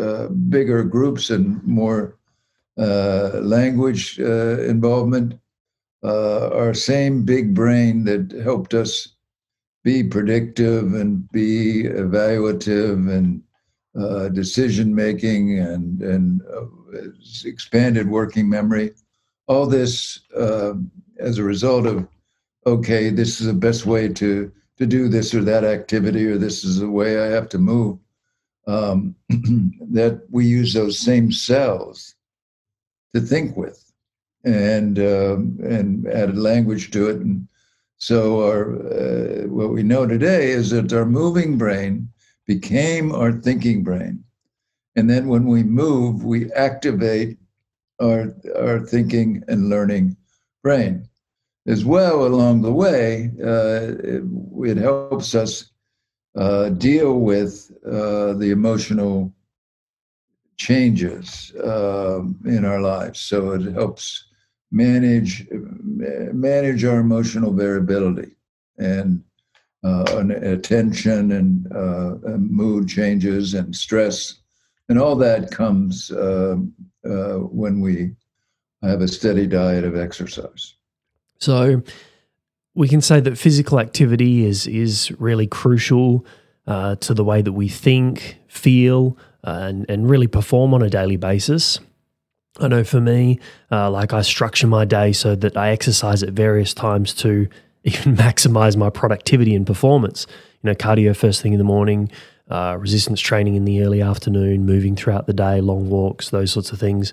uh, 0.00 0.28
bigger 0.28 0.82
groups 0.82 1.30
and 1.30 1.62
more 1.64 2.18
uh, 2.78 3.40
language 3.42 4.18
uh, 4.20 4.60
involvement, 4.62 5.38
uh, 6.04 6.48
our 6.50 6.74
same 6.74 7.24
big 7.24 7.54
brain 7.54 8.04
that 8.04 8.32
helped 8.42 8.74
us 8.74 9.16
be 9.84 10.02
predictive 10.02 10.94
and 10.94 11.30
be 11.30 11.84
evaluative 11.84 13.10
and 13.10 13.42
uh, 13.98 14.28
decision 14.28 14.94
making 14.94 15.58
and 15.58 16.02
and 16.02 16.42
uh, 16.54 16.66
expanded 17.44 18.08
working 18.08 18.48
memory. 18.48 18.92
All 19.46 19.66
this 19.66 20.20
uh, 20.36 20.74
as 21.18 21.38
a 21.38 21.42
result 21.42 21.86
of 21.86 22.06
okay, 22.66 23.10
this 23.10 23.40
is 23.40 23.46
the 23.46 23.54
best 23.54 23.86
way 23.86 24.08
to 24.08 24.52
to 24.76 24.86
do 24.86 25.08
this 25.08 25.34
or 25.34 25.42
that 25.42 25.64
activity, 25.64 26.26
or 26.26 26.38
this 26.38 26.64
is 26.64 26.78
the 26.78 26.90
way 26.90 27.20
I 27.20 27.26
have 27.26 27.48
to 27.50 27.58
move. 27.58 27.98
Um, 28.66 29.14
that 29.28 30.22
we 30.30 30.44
use 30.44 30.74
those 30.74 30.98
same 30.98 31.32
cells 31.32 32.14
to 33.14 33.20
think 33.20 33.56
with 33.56 33.87
and 34.44 34.98
um, 34.98 35.58
and 35.62 36.06
added 36.08 36.38
language 36.38 36.90
to 36.92 37.08
it. 37.08 37.16
And 37.16 37.48
so 37.96 38.42
our 38.42 38.76
uh, 38.76 39.48
what 39.48 39.70
we 39.70 39.82
know 39.82 40.06
today 40.06 40.50
is 40.50 40.70
that 40.70 40.92
our 40.92 41.06
moving 41.06 41.58
brain 41.58 42.08
became 42.46 43.12
our 43.12 43.32
thinking 43.32 43.82
brain, 43.82 44.22
and 44.96 45.08
then 45.10 45.28
when 45.28 45.46
we 45.46 45.62
move, 45.62 46.24
we 46.24 46.52
activate 46.52 47.38
our 48.00 48.34
our 48.56 48.80
thinking 48.80 49.42
and 49.48 49.68
learning 49.68 50.16
brain. 50.62 51.08
As 51.66 51.84
well, 51.84 52.24
along 52.24 52.62
the 52.62 52.72
way, 52.72 53.30
uh, 53.44 53.92
it, 54.02 54.22
it, 54.70 54.76
helps 54.78 55.34
us 55.34 55.70
uh, 56.34 56.70
deal 56.70 57.20
with 57.20 57.70
uh, 57.84 58.32
the 58.32 58.50
emotional 58.50 59.34
changes 60.56 61.52
um, 61.62 62.38
in 62.46 62.64
our 62.64 62.80
lives. 62.80 63.20
So 63.20 63.52
it 63.52 63.70
helps 63.74 64.27
manage 64.70 65.46
manage 65.50 66.84
our 66.84 67.00
emotional 67.00 67.52
variability 67.52 68.32
and 68.78 69.22
uh, 69.84 70.24
attention 70.42 71.32
and, 71.32 71.72
uh, 71.72 72.16
and, 72.24 72.50
mood 72.50 72.88
changes 72.88 73.54
and 73.54 73.74
stress 73.74 74.40
and 74.88 74.98
all 74.98 75.16
that 75.16 75.50
comes 75.50 76.10
uh, 76.10 76.56
uh, 77.04 77.34
when 77.34 77.80
we 77.80 78.10
have 78.82 79.00
a 79.00 79.08
steady 79.08 79.46
diet 79.46 79.84
of 79.84 79.96
exercise. 79.96 80.74
So 81.38 81.82
we 82.74 82.88
can 82.88 83.00
say 83.00 83.20
that 83.20 83.38
physical 83.38 83.80
activity 83.80 84.44
is 84.44 84.66
is 84.66 85.12
really 85.18 85.46
crucial 85.46 86.24
uh, 86.66 86.96
to 86.96 87.14
the 87.14 87.24
way 87.24 87.42
that 87.42 87.52
we 87.52 87.68
think, 87.68 88.38
feel, 88.46 89.16
uh, 89.44 89.58
and, 89.62 89.86
and 89.88 90.08
really 90.08 90.26
perform 90.26 90.74
on 90.74 90.82
a 90.82 90.90
daily 90.90 91.16
basis. 91.16 91.80
I 92.60 92.68
know 92.68 92.84
for 92.84 93.00
me, 93.00 93.38
uh, 93.70 93.90
like 93.90 94.12
I 94.12 94.22
structure 94.22 94.66
my 94.66 94.84
day 94.84 95.12
so 95.12 95.34
that 95.36 95.56
I 95.56 95.70
exercise 95.70 96.22
at 96.22 96.30
various 96.30 96.74
times 96.74 97.14
to 97.14 97.48
even 97.84 98.16
maximize 98.16 98.76
my 98.76 98.90
productivity 98.90 99.54
and 99.54 99.66
performance. 99.66 100.26
You 100.62 100.70
know, 100.70 100.74
cardio 100.74 101.16
first 101.16 101.40
thing 101.40 101.52
in 101.52 101.58
the 101.58 101.64
morning, 101.64 102.10
uh, 102.50 102.76
resistance 102.78 103.20
training 103.20 103.54
in 103.54 103.64
the 103.64 103.82
early 103.82 104.02
afternoon, 104.02 104.66
moving 104.66 104.96
throughout 104.96 105.26
the 105.26 105.32
day, 105.32 105.60
long 105.60 105.88
walks, 105.88 106.30
those 106.30 106.50
sorts 106.50 106.72
of 106.72 106.80
things. 106.80 107.12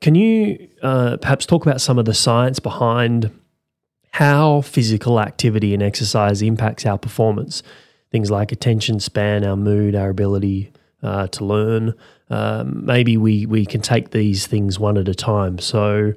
Can 0.00 0.16
you 0.16 0.68
uh, 0.82 1.16
perhaps 1.18 1.46
talk 1.46 1.64
about 1.64 1.80
some 1.80 1.98
of 1.98 2.06
the 2.06 2.14
science 2.14 2.58
behind 2.58 3.30
how 4.10 4.60
physical 4.62 5.20
activity 5.20 5.72
and 5.74 5.82
exercise 5.82 6.42
impacts 6.42 6.84
our 6.84 6.98
performance? 6.98 7.62
Things 8.10 8.30
like 8.30 8.50
attention 8.50 8.98
span, 8.98 9.44
our 9.44 9.56
mood, 9.56 9.94
our 9.94 10.10
ability 10.10 10.72
uh, 11.02 11.28
to 11.28 11.44
learn. 11.44 11.94
Um, 12.32 12.86
maybe 12.86 13.18
we 13.18 13.44
we 13.44 13.66
can 13.66 13.82
take 13.82 14.10
these 14.10 14.46
things 14.46 14.78
one 14.78 14.96
at 14.96 15.06
a 15.06 15.14
time. 15.14 15.58
So, 15.58 16.14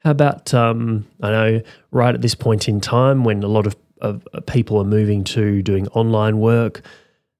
how 0.00 0.10
about 0.10 0.52
um, 0.52 1.06
I 1.22 1.30
know 1.30 1.62
right 1.90 2.14
at 2.14 2.20
this 2.20 2.34
point 2.34 2.68
in 2.68 2.82
time 2.82 3.24
when 3.24 3.42
a 3.42 3.48
lot 3.48 3.66
of, 3.66 3.74
of 4.02 4.22
people 4.46 4.76
are 4.76 4.84
moving 4.84 5.24
to 5.24 5.62
doing 5.62 5.88
online 5.88 6.38
work, 6.38 6.82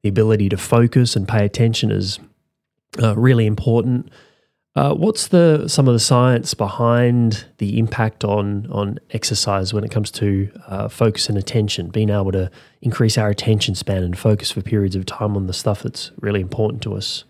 the 0.02 0.09
ability 0.09 0.49
to 0.49 0.57
focus 0.57 1.16
and 1.16 1.28
pay 1.28 1.45
attention 1.45 1.90
is 1.90 2.19
uh, 3.02 3.14
really 3.14 3.45
important. 3.45 4.11
Uh, 4.75 4.95
what's 4.95 5.28
the 5.28 5.69
some 5.69 5.87
of 5.87 5.93
the 5.93 6.00
science 6.00 6.54
behind 6.54 7.45
the 7.59 7.78
impact 7.78 8.25
on 8.25 8.66
on 8.71 8.99
exercise 9.11 9.75
when 9.75 9.85
it 9.85 9.90
comes 9.90 10.11
to 10.11 10.50
uh, 10.66 10.88
focus 10.88 11.28
and 11.28 11.37
attention? 11.37 11.90
Being 11.90 12.09
able 12.09 12.33
to 12.33 12.50
increase 12.81 13.19
our 13.19 13.28
attention 13.28 13.75
span 13.75 14.02
and 14.02 14.16
focus 14.16 14.50
for 14.50 14.62
periods 14.62 14.97
of 14.97 15.04
time 15.04 15.37
on 15.37 15.47
the 15.47 15.52
stuff 15.52 15.83
that's 15.83 16.11
really 16.21 16.40
important 16.40 16.81
to 16.85 16.95
us. 16.95 17.25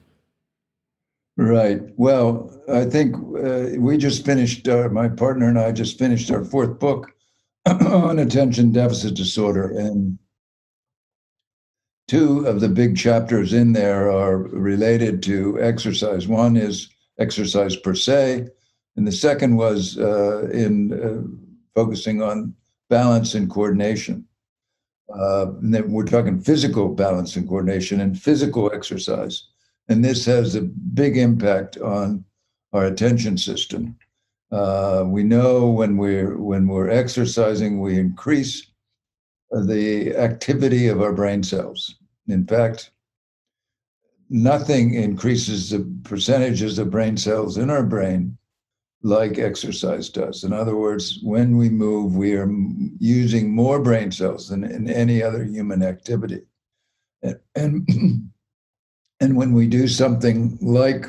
Right. 1.37 1.81
Well, 1.97 2.51
I 2.69 2.85
think 2.85 3.17
uh, 3.17 3.81
we 3.81 3.97
just 3.97 4.25
finished. 4.25 4.69
Uh, 4.69 4.89
my 4.91 5.09
partner 5.09 5.49
and 5.49 5.59
I 5.59 5.73
just 5.73 5.99
finished 5.99 6.31
our 6.31 6.45
fourth 6.45 6.79
book 6.79 7.11
on 7.67 8.21
attention 8.21 8.71
deficit 8.71 9.17
disorder, 9.17 9.71
and 9.71 10.17
two 12.07 12.47
of 12.47 12.61
the 12.61 12.69
big 12.69 12.97
chapters 12.97 13.53
in 13.53 13.73
there 13.73 14.11
are 14.13 14.37
related 14.37 15.23
to 15.25 15.61
exercise. 15.61 16.29
One 16.29 16.57
is 16.57 16.89
exercise 17.19 17.77
per 17.77 17.95
se. 17.95 18.49
And 18.97 19.07
the 19.07 19.13
second 19.13 19.57
was 19.57 19.99
uh, 19.99 20.49
in 20.53 20.93
uh, 20.93 21.23
focusing 21.75 22.23
on 22.23 22.55
balance 22.91 23.35
and 23.35 23.51
coordination. 23.51 24.25
Uh, 25.13 25.49
and 25.61 25.75
then 25.75 25.91
we're 25.91 26.05
talking 26.05 26.41
physical 26.41 26.89
balance 26.89 27.37
and 27.37 27.49
coordination 27.49 28.01
and 28.01 28.21
physical 28.21 28.71
exercise. 28.73 29.49
And 29.89 30.05
this 30.05 30.25
has 30.27 30.55
a 30.55 30.63
big 30.63 31.17
impact 31.17 31.79
on 31.79 32.25
our 32.73 32.87
attention 32.87 33.37
system. 33.37 33.97
Uh, 34.51 35.05
we 35.07 35.23
know 35.23 35.69
when 35.71 35.97
we're 35.97 36.39
when 36.39 36.69
we're 36.69 36.91
exercising, 36.91 37.81
we 37.81 37.99
increase 37.99 38.71
the 39.51 40.15
activity 40.17 40.89
of 40.89 41.03
our 41.03 41.13
brain 41.13 41.43
cells. 41.43 41.97
In 42.29 42.47
fact, 42.47 42.91
nothing 44.31 44.95
increases 44.95 45.71
the 45.71 45.81
percentages 46.05 46.79
of 46.79 46.91
brain 46.91 47.17
cells 47.17 47.59
in 47.59 47.71
our 47.71 47.83
brain 47.83 48.37
like 49.03 49.39
exercise 49.39 50.09
does. 50.09 50.45
In 50.45 50.53
other 50.53 50.77
words, 50.77 51.21
when 51.23 51.59
we 51.59 51.69
move, 51.69 52.17
we 52.17 52.35
are 52.35 52.51
using 52.99 53.55
more 53.55 53.81
brain 53.81 54.11
cells 54.11 54.49
than 54.49 54.65
in 54.65 54.89
any 54.89 55.23
other 55.23 55.45
human 55.45 55.83
activity. 55.83 56.43
And, 57.23 57.39
and, 57.55 57.89
and 59.25 59.37
when 59.37 59.55
we 59.55 59.67
do 59.67 59.89
something 59.89 60.59
like 60.61 61.07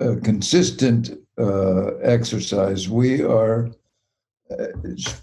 a 0.00 0.16
consistent 0.16 1.12
uh, 1.38 1.94
exercise, 1.98 2.88
we 2.88 3.22
are 3.22 3.70
uh, 4.50 4.66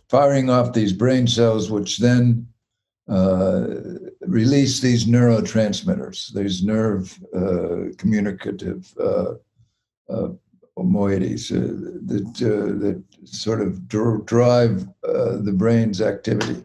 firing 0.08 0.50
off 0.50 0.72
these 0.72 0.94
brain 0.94 1.28
cells, 1.28 1.70
which 1.70 1.98
then 1.98 2.48
uh, 3.10 3.68
release 4.22 4.80
these 4.80 5.06
neurotransmitters, 5.06 6.34
these 6.34 6.64
nerve 6.64 7.20
uh, 7.36 7.94
communicative 7.98 8.94
uh, 9.00 9.34
uh 10.10 10.30
moieties 10.78 11.50
that, 12.08 12.34
that 12.38 13.04
sort 13.26 13.62
of 13.62 13.88
dr- 13.88 14.24
drive 14.28 14.88
the 15.02 15.54
brain's 15.58 16.02
activity. 16.02 16.64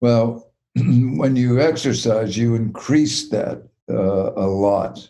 Well, 0.00 0.53
when 1.18 1.36
you 1.36 1.60
exercise, 1.60 2.36
you 2.36 2.54
increase 2.54 3.28
that 3.28 3.62
a 3.88 4.46
lot 4.46 5.08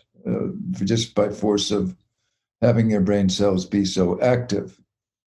just 0.83 1.15
by 1.15 1.29
force 1.29 1.71
of 1.71 1.95
having 2.61 2.89
your 2.89 3.01
brain 3.01 3.29
cells 3.29 3.65
be 3.65 3.85
so 3.85 4.19
active. 4.21 4.79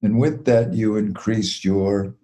And 0.02 0.20
with 0.20 0.46
that, 0.46 0.74
you 0.74 0.96
increase 0.98 1.64
your 1.64 2.16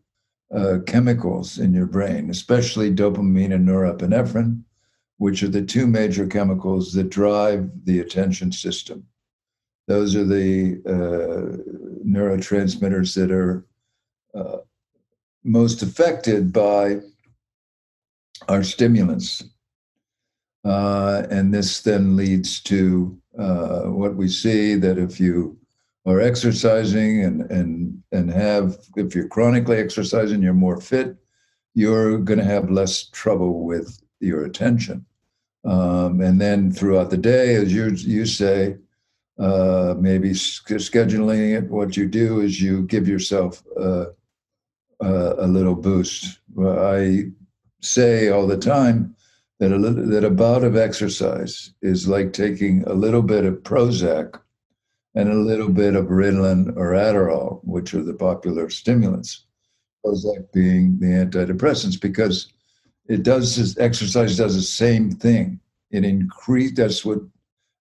uh, 0.53 0.80
chemicals 0.86 1.58
in 1.58 1.74
your 1.74 1.86
brain, 1.86 2.30
especially 2.30 2.94
dopamine 2.94 3.53
and 3.53 3.68
norepinephrine, 3.68 4.63
which 5.18 5.44
are 5.44 5.50
the 5.50 5.62
two 5.62 5.88
major 5.88 6.27
chemicals 6.27 6.94
that 6.94 7.10
drive 7.10 7.70
the 7.86 8.00
attention 8.00 8.51
system. 8.51 9.06
Those 9.88 10.15
are 10.15 10.25
the 10.25 10.82
uh, 10.86 12.06
neurotransmitters 12.06 13.15
that 13.15 13.32
are 13.32 13.65
uh, 14.34 14.58
most 15.44 15.82
affected 15.82 16.53
by 16.53 17.00
our 18.48 18.63
stimulants. 18.63 19.43
Uh, 20.63 21.24
and 21.31 21.53
this 21.53 21.81
then 21.81 22.15
leads 22.15 22.62
to 22.62 23.17
uh, 23.38 23.81
what 23.83 24.15
we 24.15 24.27
see 24.27 24.75
that 24.75 24.98
if 24.98 25.19
you 25.19 25.57
are 26.05 26.19
exercising 26.19 27.24
and 27.24 27.50
and 27.51 28.01
and 28.12 28.29
have 28.31 28.77
if 28.95 29.13
you're 29.13 29.27
chronically 29.27 29.77
exercising 29.77 30.41
you're 30.41 30.53
more 30.53 30.81
fit 30.81 31.15
you're 31.75 32.17
going 32.17 32.39
to 32.39 32.45
have 32.45 32.71
less 32.71 33.05
trouble 33.10 33.63
with 33.63 34.01
your 34.19 34.45
attention 34.45 35.05
um, 35.63 36.19
and 36.21 36.41
then 36.41 36.71
throughout 36.71 37.10
the 37.10 37.17
day 37.17 37.55
as 37.55 37.74
you 37.74 37.89
you 37.91 38.25
say 38.25 38.75
uh, 39.39 39.95
maybe 40.00 40.31
scheduling 40.31 41.57
it 41.57 41.69
what 41.69 41.95
you 41.95 42.07
do 42.07 42.41
is 42.41 42.62
you 42.62 42.81
give 42.83 43.07
yourself 43.07 43.63
uh, 43.79 44.05
uh, 45.03 45.36
a 45.38 45.48
little 45.48 45.75
boost 45.75 46.39
i 46.60 47.25
say 47.81 48.29
all 48.29 48.47
the 48.47 48.57
time 48.57 49.15
that 49.59 49.71
a 49.71 49.77
little, 49.77 50.05
that 50.07 50.23
a 50.23 50.29
bout 50.29 50.63
of 50.63 50.75
exercise 50.75 51.73
is 51.81 52.07
like 52.07 52.33
taking 52.33 52.83
a 52.88 52.93
little 52.93 53.21
bit 53.21 53.45
of 53.45 53.55
prozac 53.63 54.39
and 55.13 55.29
a 55.29 55.35
little 55.35 55.69
bit 55.69 55.95
of 55.95 56.05
Ritalin 56.05 56.75
or 56.77 56.93
Adderall, 56.93 57.63
which 57.63 57.93
are 57.93 58.03
the 58.03 58.13
popular 58.13 58.69
stimulants. 58.69 59.45
Prozac 60.05 60.51
being 60.51 60.97
the 61.00 61.07
antidepressants, 61.07 62.00
because 62.00 62.51
it 63.07 63.23
does 63.23 63.77
exercise 63.77 64.38
does 64.38 64.55
the 64.55 64.61
same 64.61 65.11
thing. 65.11 65.59
It 65.91 66.05
increase 66.05 66.73
that's 66.73 67.03
what 67.03 67.19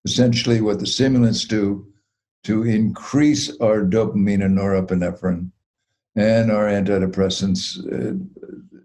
essentially 0.05 0.61
what 0.61 0.81
the 0.81 0.87
stimulants 0.87 1.45
do 1.45 1.87
to 2.45 2.65
increase 2.65 3.57
our 3.61 3.83
dopamine 3.83 4.45
and 4.45 4.59
norepinephrine, 4.59 5.51
and 6.17 6.51
our 6.51 6.67
antidepressants. 6.67 7.79
Uh, 7.87 8.19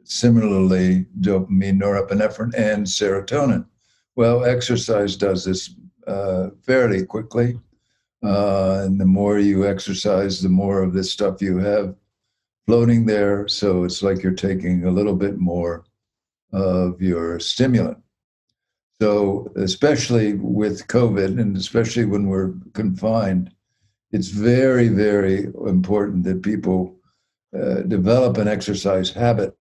Similarly, 0.06 1.06
dopamine, 1.20 1.80
norepinephrine, 1.82 2.54
and 2.56 2.86
serotonin. 2.86 3.66
Well, 4.16 4.46
exercise 4.46 5.18
does 5.18 5.44
this 5.44 5.76
uh, 6.08 6.50
fairly 6.64 7.06
quickly 7.06 7.60
uh, 8.26 8.82
and 8.86 9.00
the 9.00 9.06
more 9.06 9.40
you 9.40 9.68
exercise, 9.68 10.42
the 10.42 10.50
more 10.50 10.82
of 10.82 10.94
this 10.94 11.12
stuff 11.12 11.42
you 11.42 11.58
have 11.58 11.96
floating 12.66 13.06
there. 13.06 13.48
So 13.48 13.84
it's 13.84 14.02
like 14.02 14.24
you're 14.24 14.34
taking 14.34 14.86
a 14.86 14.92
little 14.92 15.16
bit 15.16 15.38
more 15.38 15.86
of 16.52 17.02
your 17.02 17.40
stimulant. 17.40 18.00
So, 19.00 19.52
especially 19.58 20.36
with 20.36 20.88
COVID, 20.88 21.40
and 21.40 21.58
especially 21.58 22.06
when 22.06 22.28
we're 22.28 22.54
confined, 22.74 23.52
it's 24.12 24.30
very, 24.30 24.88
very 24.88 25.44
important 25.68 26.24
that 26.24 26.42
people 26.42 26.96
uh, 27.54 27.82
develop 27.82 28.38
an 28.38 28.48
exercise 28.48 29.12
habit. 29.12 29.56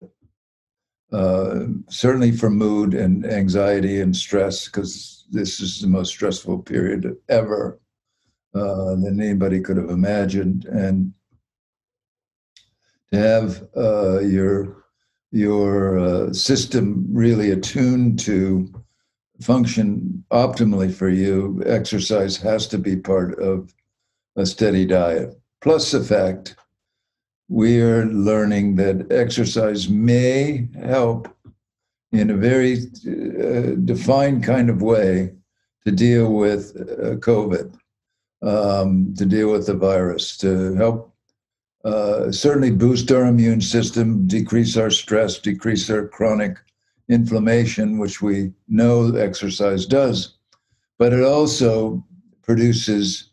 Uh, 1.15 1.67
certainly 1.89 2.33
for 2.33 2.51
mood 2.51 2.93
and 2.93 3.25
anxiety 3.25 4.01
and 4.01 4.17
stress, 4.17 4.65
because 4.65 5.25
this 5.31 5.61
is 5.61 5.81
the 5.81 5.87
most 5.87 6.09
stressful 6.09 6.59
period 6.59 7.17
ever 7.29 7.79
uh, 8.57 8.97
than 8.97 9.21
anybody 9.21 9.61
could 9.61 9.77
have 9.77 9.91
imagined, 9.91 10.65
and 10.65 11.15
to 13.13 13.19
have 13.19 13.63
uh, 13.77 14.19
your 14.19 14.85
your 15.31 16.01
uh, 16.01 16.33
system 16.33 17.07
really 17.11 17.53
attuned 17.53 18.19
to 18.19 18.69
function 19.41 20.25
optimally 20.33 20.93
for 20.93 21.09
you, 21.09 21.63
exercise 21.65 22.37
has 22.37 22.67
to 22.67 22.79
be 22.79 22.97
part 22.97 23.39
of 23.39 23.73
a 24.35 24.45
steady 24.45 24.85
diet. 24.85 25.31
Plus 25.61 25.93
the 25.93 26.03
fact 26.03 26.57
we 27.55 27.81
are 27.81 28.07
learning 28.07 28.75
that 28.75 29.07
exercise 29.13 29.89
may 29.89 30.67
help 30.83 31.29
in 32.11 32.31
a 32.31 32.37
very 32.37 32.79
uh, 33.07 33.77
defined 33.85 34.43
kind 34.43 34.69
of 34.69 34.83
way 34.83 35.33
to 35.85 35.93
deal 35.93 36.33
with 36.33 36.75
uh, 36.75 37.15
COVID 37.29 37.73
um, 38.43 39.15
to 39.17 39.25
deal 39.25 39.53
with 39.53 39.67
the 39.67 39.75
virus, 39.75 40.37
to 40.39 40.75
help 40.75 41.15
uh, 41.85 42.33
certainly 42.33 42.73
boost 42.73 43.13
our 43.13 43.27
immune 43.27 43.61
system, 43.61 44.27
decrease 44.27 44.77
our 44.77 44.91
stress, 44.91 45.39
decrease 45.39 45.89
our 45.89 46.09
chronic 46.09 46.59
inflammation, 47.09 47.99
which 47.99 48.21
we 48.21 48.53
know 48.67 49.15
exercise 49.15 49.87
does. 49.87 50.39
But 50.99 51.13
it 51.13 51.23
also 51.23 52.05
produces 52.43 53.31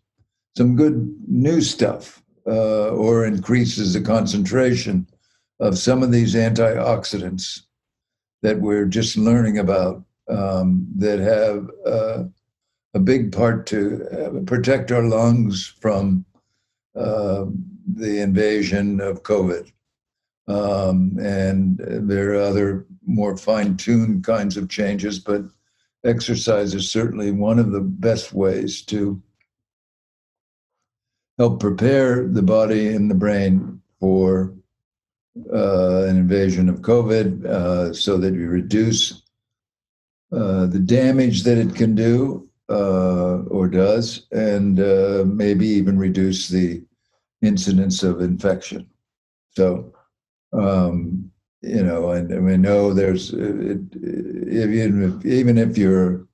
some 0.55 0.75
good 0.75 1.11
new 1.27 1.59
stuff 1.59 2.20
uh, 2.48 2.89
or 2.89 3.25
increases 3.25 3.93
the 3.93 4.01
concentration 4.01 5.07
of 5.60 5.77
some 5.77 6.01
of 6.01 6.12
these 6.12 6.36
antioxidants 6.36 7.62
that 8.41 8.60
we're 8.60 8.86
just 8.86 9.17
learning 9.17 9.60
about 9.60 10.03
um, 10.29 10.88
that 10.95 11.19
have 11.19 11.69
uh, 11.86 12.24
a 12.93 13.00
big 13.00 13.31
part 13.31 13.65
to 13.67 14.05
uh, 14.12 14.39
protect 14.45 14.91
our 14.91 15.03
lungs 15.03 15.74
from 15.79 16.25
uh, 16.95 17.45
the 17.93 18.21
invasion 18.21 19.00
of 19.00 19.24
COVID. 19.24 19.71
Um, 20.48 21.17
and 21.21 21.79
there 21.79 22.33
are 22.33 22.41
other 22.41 22.86
more 23.05 23.38
fine 23.38 23.77
tuned 23.77 24.24
kinds 24.24 24.57
of 24.57 24.69
changes, 24.69 25.19
but 25.19 25.43
exercise 26.03 26.74
is 26.74 26.89
certainly 26.89 27.31
one 27.31 27.60
of 27.60 27.71
the 27.71 27.81
best 27.81 28.33
ways 28.33 28.81
to 28.83 29.21
help 31.41 31.60
prepare 31.60 32.27
the 32.27 32.48
body 32.57 32.89
and 32.95 33.10
the 33.10 33.15
brain 33.15 33.81
for 34.00 34.53
uh, 35.51 36.03
an 36.03 36.15
invasion 36.15 36.69
of 36.69 36.81
COVID 36.81 37.45
uh, 37.45 37.91
so 37.93 38.15
that 38.19 38.36
you 38.36 38.48
reduce 38.48 39.24
uh, 40.31 40.67
the 40.67 40.83
damage 41.00 41.41
that 41.41 41.57
it 41.57 41.74
can 41.74 41.95
do 41.95 42.48
uh, 42.69 43.38
or 43.55 43.67
does, 43.67 44.27
and 44.31 44.79
uh, 44.79 45.24
maybe 45.25 45.65
even 45.65 45.98
reduce 45.98 46.48
the 46.48 46.83
incidence 47.41 48.03
of 48.03 48.21
infection. 48.21 48.88
So, 49.57 49.91
um, 50.53 51.31
you 51.63 51.83
know, 51.83 52.12
and, 52.12 52.31
and 52.31 52.45
we 52.45 52.55
know 52.57 52.93
there's 52.93 53.33
it, 53.33 53.81
even 53.95 54.91
if, 55.07 55.25
even 55.25 55.57
if 55.57 55.75
you're 55.75 56.27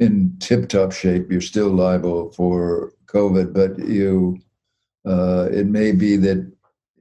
in 0.00 0.38
tip-top 0.38 0.90
shape, 0.92 1.30
you're 1.30 1.52
still 1.52 1.68
liable 1.68 2.32
for 2.32 2.94
COVID. 3.12 3.52
But 3.52 3.78
you, 3.86 4.38
uh, 5.06 5.48
it 5.50 5.66
may 5.66 5.92
be 5.92 6.16
that 6.16 6.50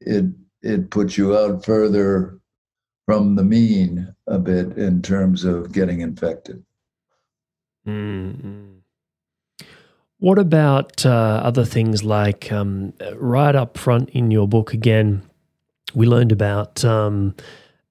it 0.02 0.26
it 0.62 0.90
puts 0.92 1.18
you 1.18 1.36
out 1.36 1.66
further 1.66 2.40
from 3.06 3.36
the 3.36 3.44
mean 3.44 4.14
a 4.28 4.40
bit 4.40 4.78
in 4.78 5.02
terms 5.02 5.44
of 5.44 5.72
getting 5.72 6.02
infected. 6.02 6.64
Mm-hmm. 7.88 8.72
What 10.20 10.38
about 10.38 11.04
uh, 11.04 11.42
other 11.44 11.66
things 11.66 12.04
like 12.04 12.52
um, 12.52 12.94
right 13.16 13.56
up 13.56 13.76
front 13.76 14.12
in 14.12 14.30
your 14.30 14.48
book 14.48 14.72
again? 14.72 15.24
We 15.96 16.06
learned 16.06 16.32
about 16.32 16.86
um, 16.86 17.36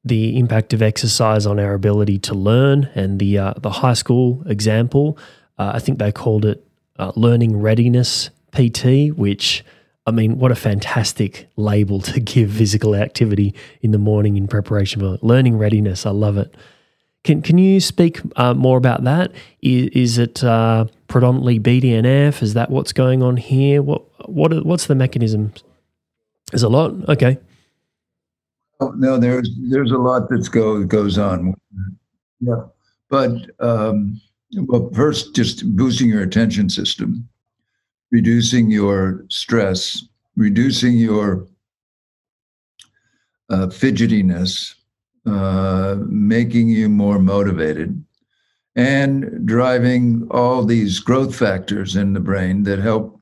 the 0.04 0.38
impact 0.38 0.72
of 0.72 0.80
exercise 0.80 1.44
on 1.44 1.58
our 1.58 1.74
ability 1.74 2.18
to 2.20 2.34
learn, 2.34 2.88
and 2.94 3.18
the 3.18 3.36
uh, 3.36 3.54
the 3.56 3.70
high 3.70 3.94
school 3.94 4.44
example. 4.46 5.18
Uh, 5.58 5.72
I 5.74 5.80
think 5.80 5.98
they 5.98 6.12
called 6.12 6.44
it 6.44 6.64
uh, 7.00 7.12
learning 7.16 7.61
readiness 7.61 8.30
PT, 8.52 9.16
which 9.16 9.64
I 10.07 10.12
mean, 10.12 10.38
what 10.38 10.50
a 10.50 10.57
fantastic 10.57 11.49
label 11.57 12.00
to 12.00 12.21
give 12.33 12.52
physical 12.52 12.95
activity 12.95 13.54
in 13.80 13.90
the 13.90 13.99
morning 13.99 14.37
in 14.37 14.49
preparation 14.49 15.00
for 15.00 15.19
learning 15.25 15.59
readiness. 15.59 16.07
I 16.07 16.11
love 16.11 16.37
it. 16.37 16.54
Can 17.23 17.43
can 17.43 17.58
you 17.58 17.80
speak 17.80 18.21
uh, 18.36 18.54
more 18.54 18.78
about 18.78 19.04
that? 19.04 19.32
Is, 19.60 19.89
is 19.89 20.19
it 20.19 20.43
uh, 20.43 20.86
predominantly 21.08 21.60
BDNF? 21.60 22.43
Is 22.43 22.54
that 22.54 22.71
what's 22.71 22.93
going 22.93 23.23
on 23.23 23.36
here? 23.36 23.82
What 23.82 24.02
what 24.28 24.65
what's 24.65 24.86
the 24.86 24.95
mechanism? 24.95 25.52
There's 26.50 26.63
a 26.63 26.69
lot 26.69 26.93
okay. 27.08 27.39
Oh, 28.80 28.93
no, 28.97 29.19
there's 29.19 29.50
there's 29.69 29.91
a 29.93 29.99
lot 29.99 30.30
that's 30.30 30.49
go 30.49 30.82
goes 30.84 31.19
on. 31.19 31.54
Yeah, 32.41 32.65
but 33.10 33.32
um, 33.58 34.19
well, 34.54 34.91
first, 34.95 35.34
just 35.34 35.76
boosting 35.76 36.08
your 36.08 36.23
attention 36.23 36.69
system, 36.69 37.28
reducing 38.10 38.71
your 38.71 39.25
stress, 39.28 40.04
reducing 40.36 40.97
your 40.97 41.47
uh, 43.49 43.67
fidgetiness, 43.67 44.75
uh, 45.26 45.97
making 46.08 46.69
you 46.69 46.89
more 46.89 47.19
motivated, 47.19 48.02
and 48.76 49.47
driving 49.47 50.26
all 50.30 50.65
these 50.65 50.99
growth 51.00 51.34
factors 51.34 51.97
in 51.97 52.13
the 52.13 52.21
brain 52.21 52.63
that 52.63 52.78
help 52.78 53.21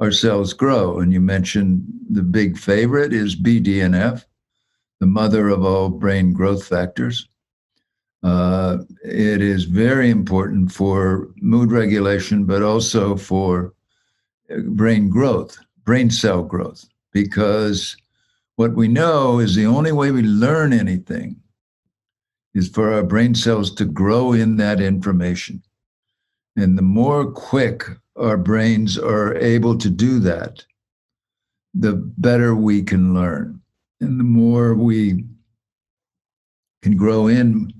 our 0.00 0.12
cells 0.12 0.52
grow. 0.52 1.00
And 1.00 1.12
you 1.12 1.20
mentioned 1.20 1.84
the 2.10 2.22
big 2.22 2.56
favorite 2.58 3.12
is 3.12 3.34
BDNF, 3.34 4.24
the 5.00 5.06
mother 5.06 5.48
of 5.48 5.64
all 5.64 5.88
brain 5.88 6.32
growth 6.32 6.66
factors. 6.66 7.28
Uh, 8.22 8.78
it 9.04 9.40
is 9.40 9.64
very 9.64 10.10
important 10.10 10.72
for 10.72 11.28
mood 11.40 11.70
regulation, 11.70 12.44
but 12.44 12.62
also 12.62 13.16
for 13.16 13.74
uh, 14.50 14.58
brain 14.70 15.08
growth, 15.08 15.56
brain 15.84 16.10
cell 16.10 16.42
growth, 16.42 16.84
because 17.12 17.96
what 18.56 18.74
we 18.74 18.88
know 18.88 19.38
is 19.38 19.54
the 19.54 19.66
only 19.66 19.92
way 19.92 20.10
we 20.10 20.22
learn 20.22 20.72
anything 20.72 21.36
is 22.54 22.68
for 22.68 22.92
our 22.92 23.04
brain 23.04 23.34
cells 23.34 23.72
to 23.74 23.84
grow 23.84 24.32
in 24.32 24.56
that 24.56 24.80
information. 24.80 25.62
And 26.56 26.76
the 26.76 26.82
more 26.82 27.30
quick 27.30 27.84
our 28.16 28.36
brains 28.36 28.98
are 28.98 29.36
able 29.36 29.78
to 29.78 29.88
do 29.88 30.18
that, 30.20 30.64
the 31.72 31.92
better 31.92 32.56
we 32.56 32.82
can 32.82 33.14
learn. 33.14 33.60
And 34.00 34.18
the 34.18 34.24
more 34.24 34.74
we 34.74 35.24
can 36.82 36.96
grow 36.96 37.28
in 37.28 37.72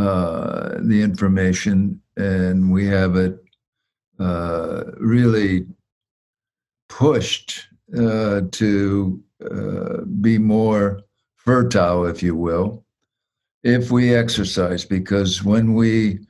uh, 0.00 0.78
the 0.80 1.02
information 1.02 2.00
and 2.16 2.72
we 2.72 2.86
have 2.86 3.16
it 3.16 3.38
uh, 4.18 4.84
really 4.98 5.66
pushed 6.88 7.68
uh, 7.98 8.42
to 8.50 9.22
uh, 9.50 10.02
be 10.20 10.38
more 10.38 11.02
fertile, 11.36 12.06
if 12.06 12.22
you 12.22 12.34
will, 12.34 12.84
if 13.62 13.90
we 13.90 14.14
exercise, 14.14 14.84
because 14.84 15.42
when 15.42 15.74
we 15.74 16.20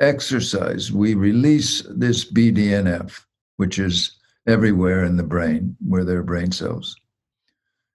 exercise, 0.00 0.92
we 0.92 1.14
release 1.14 1.82
this 1.90 2.30
BDNF, 2.30 3.24
which 3.56 3.78
is 3.78 4.18
everywhere 4.46 5.04
in 5.04 5.16
the 5.16 5.22
brain 5.22 5.76
where 5.86 6.04
there 6.04 6.18
are 6.18 6.24
brain 6.24 6.52
cells. 6.52 6.96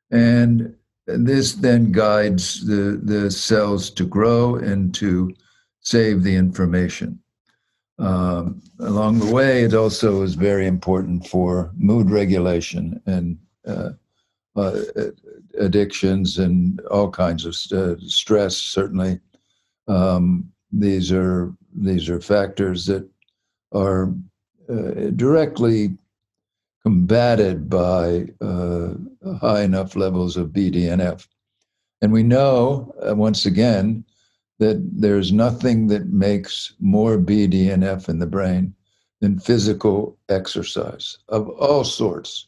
And 0.10 0.76
this 1.08 1.54
then 1.54 1.92
guides 1.92 2.66
the, 2.66 3.00
the 3.02 3.32
cells 3.32 3.90
to 3.92 4.06
grow 4.06 4.56
and 4.56 4.94
to 4.96 5.34
save 5.80 6.24
the 6.24 6.36
information. 6.36 7.20
Um, 8.00 8.62
along 8.80 9.20
the 9.20 9.34
way, 9.34 9.64
it 9.64 9.74
also 9.74 10.22
is 10.22 10.36
very 10.36 10.68
important 10.68 11.26
for 11.28 11.72
mood 11.76 12.12
regulation 12.12 13.02
and 13.06 13.40
uh, 13.66 13.92
uh, 14.56 14.82
addictions 15.58 16.38
and 16.38 16.80
all 16.92 17.10
kinds 17.10 17.46
of 17.46 17.56
st- 17.56 18.02
stress. 18.02 18.56
Certainly, 18.58 19.20
um, 19.88 20.52
these 20.72 21.12
are 21.12 21.54
these 21.74 22.10
are 22.10 22.20
factors 22.20 22.86
that 22.86 23.08
are 23.72 24.14
uh, 24.70 25.10
directly 25.16 25.98
combated 26.88 27.70
by 27.70 28.26
uh, 28.40 28.94
high 29.42 29.62
enough 29.62 29.98
levels 29.98 30.38
of 30.38 30.54
BDNF. 30.54 31.28
And 32.02 32.14
we 32.14 32.24
know, 32.24 32.96
uh, 33.06 33.14
once 33.14 33.46
again, 33.46 34.06
that 34.60 34.78
there's 34.94 35.34
nothing 35.34 35.88
that 35.88 36.08
makes 36.08 36.76
more 36.80 37.18
BDNF 37.18 38.08
in 38.08 38.20
the 38.20 38.26
brain 38.26 38.74
than 39.20 39.38
physical 39.38 40.18
exercise 40.30 41.18
of 41.28 41.50
all 41.50 41.84
sorts, 41.84 42.48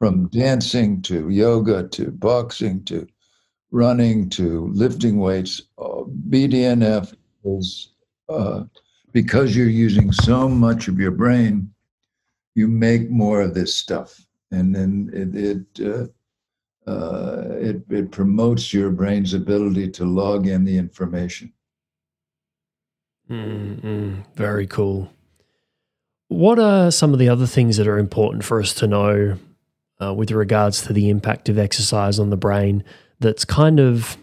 from 0.00 0.26
dancing 0.30 1.00
to 1.02 1.28
yoga 1.28 1.86
to 1.90 2.10
boxing 2.10 2.82
to 2.86 3.06
running 3.70 4.28
to 4.30 4.72
lifting 4.74 5.18
weights. 5.18 5.62
BDNF 5.78 7.14
is 7.44 7.92
uh, 8.28 8.64
because 9.12 9.54
you're 9.54 9.68
using 9.68 10.10
so 10.10 10.48
much 10.48 10.88
of 10.88 10.98
your 10.98 11.12
brain, 11.12 11.72
you 12.58 12.66
make 12.66 13.08
more 13.08 13.40
of 13.40 13.54
this 13.54 13.72
stuff, 13.72 14.26
and 14.50 14.74
then 14.74 15.10
it 15.12 15.30
it 15.34 15.86
uh, 15.86 16.06
uh, 16.90 17.54
it, 17.56 17.82
it 17.88 18.10
promotes 18.10 18.74
your 18.74 18.90
brain's 18.90 19.32
ability 19.32 19.88
to 19.90 20.04
log 20.04 20.48
in 20.48 20.64
the 20.64 20.76
information. 20.76 21.52
Mm-hmm. 23.30 24.22
Very 24.34 24.66
cool. 24.66 25.12
What 26.28 26.58
are 26.58 26.90
some 26.90 27.12
of 27.12 27.20
the 27.20 27.28
other 27.28 27.46
things 27.46 27.76
that 27.76 27.86
are 27.86 27.98
important 27.98 28.44
for 28.44 28.60
us 28.60 28.74
to 28.74 28.86
know 28.88 29.38
uh, 30.00 30.14
with 30.14 30.32
regards 30.32 30.82
to 30.82 30.92
the 30.92 31.10
impact 31.10 31.48
of 31.48 31.58
exercise 31.58 32.18
on 32.18 32.30
the 32.30 32.36
brain 32.36 32.82
that's 33.20 33.44
kind 33.44 33.78
of 33.78 34.16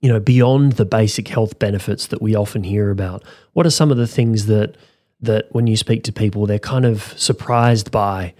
you 0.00 0.08
know 0.08 0.20
beyond 0.20 0.72
the 0.72 0.84
basic 0.84 1.28
health 1.28 1.58
benefits 1.58 2.08
that 2.08 2.22
we 2.22 2.34
often 2.34 2.62
hear 2.62 2.90
about 2.90 3.24
what 3.52 3.66
are 3.66 3.70
some 3.70 3.90
of 3.90 3.96
the 3.96 4.06
things 4.06 4.46
that 4.46 4.76
that 5.20 5.46
when 5.50 5.66
you 5.66 5.76
speak 5.76 6.04
to 6.04 6.12
people, 6.12 6.46
they're 6.46 6.58
kind 6.58 6.84
of 6.84 7.18
surprised 7.18 7.90
by 7.90 8.34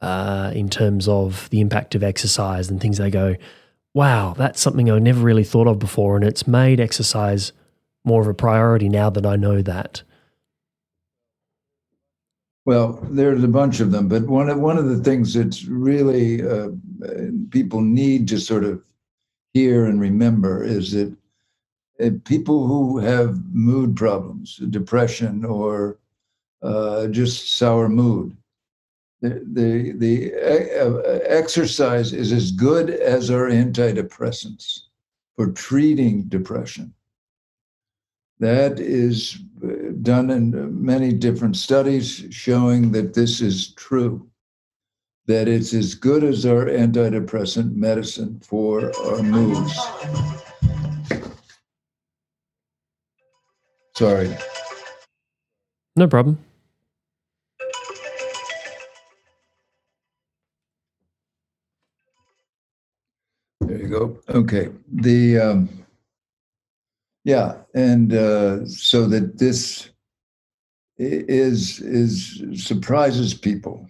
uh, 0.00 0.52
in 0.54 0.68
terms 0.68 1.08
of 1.08 1.48
the 1.50 1.60
impact 1.60 1.94
of 1.94 2.02
exercise 2.02 2.70
and 2.70 2.80
things. 2.80 2.98
They 2.98 3.10
go, 3.10 3.36
wow, 3.94 4.34
that's 4.36 4.60
something 4.60 4.90
I 4.90 4.98
never 4.98 5.20
really 5.20 5.44
thought 5.44 5.66
of 5.66 5.78
before. 5.78 6.16
And 6.16 6.24
it's 6.24 6.46
made 6.46 6.80
exercise 6.80 7.52
more 8.04 8.20
of 8.20 8.28
a 8.28 8.34
priority 8.34 8.88
now 8.88 9.10
that 9.10 9.26
I 9.26 9.36
know 9.36 9.62
that. 9.62 10.02
Well, 12.64 13.00
there's 13.10 13.42
a 13.42 13.48
bunch 13.48 13.80
of 13.80 13.92
them, 13.92 14.08
but 14.08 14.26
one 14.26 14.50
of 14.50 14.58
one 14.60 14.76
of 14.76 14.90
the 14.90 15.02
things 15.02 15.32
that's 15.32 15.64
really 15.64 16.46
uh, 16.46 16.68
people 17.50 17.80
need 17.80 18.28
to 18.28 18.38
sort 18.38 18.62
of 18.62 18.84
hear 19.54 19.86
and 19.86 19.98
remember 19.98 20.62
is 20.62 20.92
that 20.92 21.16
uh, 21.98 22.10
people 22.26 22.66
who 22.66 22.98
have 22.98 23.42
mood 23.54 23.96
problems, 23.96 24.56
depression, 24.68 25.46
or 25.46 25.98
uh, 26.62 27.06
just 27.08 27.56
sour 27.56 27.88
mood, 27.88 28.36
the 29.20 29.42
the, 29.52 29.92
the 29.92 31.22
exercise 31.26 32.12
is 32.12 32.32
as 32.32 32.50
good 32.52 32.90
as 32.90 33.30
our 33.30 33.48
antidepressants 33.48 34.80
for 35.36 35.52
treating 35.52 36.24
depression. 36.24 36.92
That 38.40 38.78
is 38.78 39.38
uh, 39.64 39.92
done 40.02 40.30
in 40.30 40.84
many 40.84 41.12
different 41.12 41.56
studies 41.56 42.24
showing 42.30 42.92
that 42.92 43.14
this 43.14 43.40
is 43.40 43.74
true, 43.74 44.28
that 45.26 45.48
it's 45.48 45.74
as 45.74 45.94
good 45.94 46.22
as 46.22 46.46
our 46.46 46.66
antidepressant 46.66 47.74
medicine 47.74 48.40
for 48.40 48.92
our 49.06 49.22
moods. 49.22 49.76
Sorry. 53.96 54.36
No 55.96 56.06
problem. 56.06 56.38
Go. 63.88 64.18
Okay. 64.28 64.68
The 64.92 65.38
um, 65.38 65.68
yeah, 67.24 67.56
and 67.74 68.12
uh, 68.12 68.66
so 68.66 69.06
that 69.06 69.38
this 69.38 69.90
is 70.96 71.80
is 71.80 72.42
surprises 72.54 73.34
people. 73.34 73.88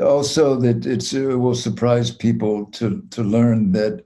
Also, 0.00 0.56
that 0.56 0.84
it's, 0.84 1.12
it 1.12 1.36
will 1.36 1.54
surprise 1.54 2.10
people 2.10 2.66
to 2.66 3.02
to 3.10 3.22
learn 3.22 3.72
that 3.72 4.04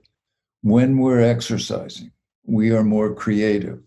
when 0.61 0.97
we're 0.97 1.21
exercising, 1.21 2.11
we 2.45 2.71
are 2.71 2.83
more 2.83 3.13
creative. 3.13 3.81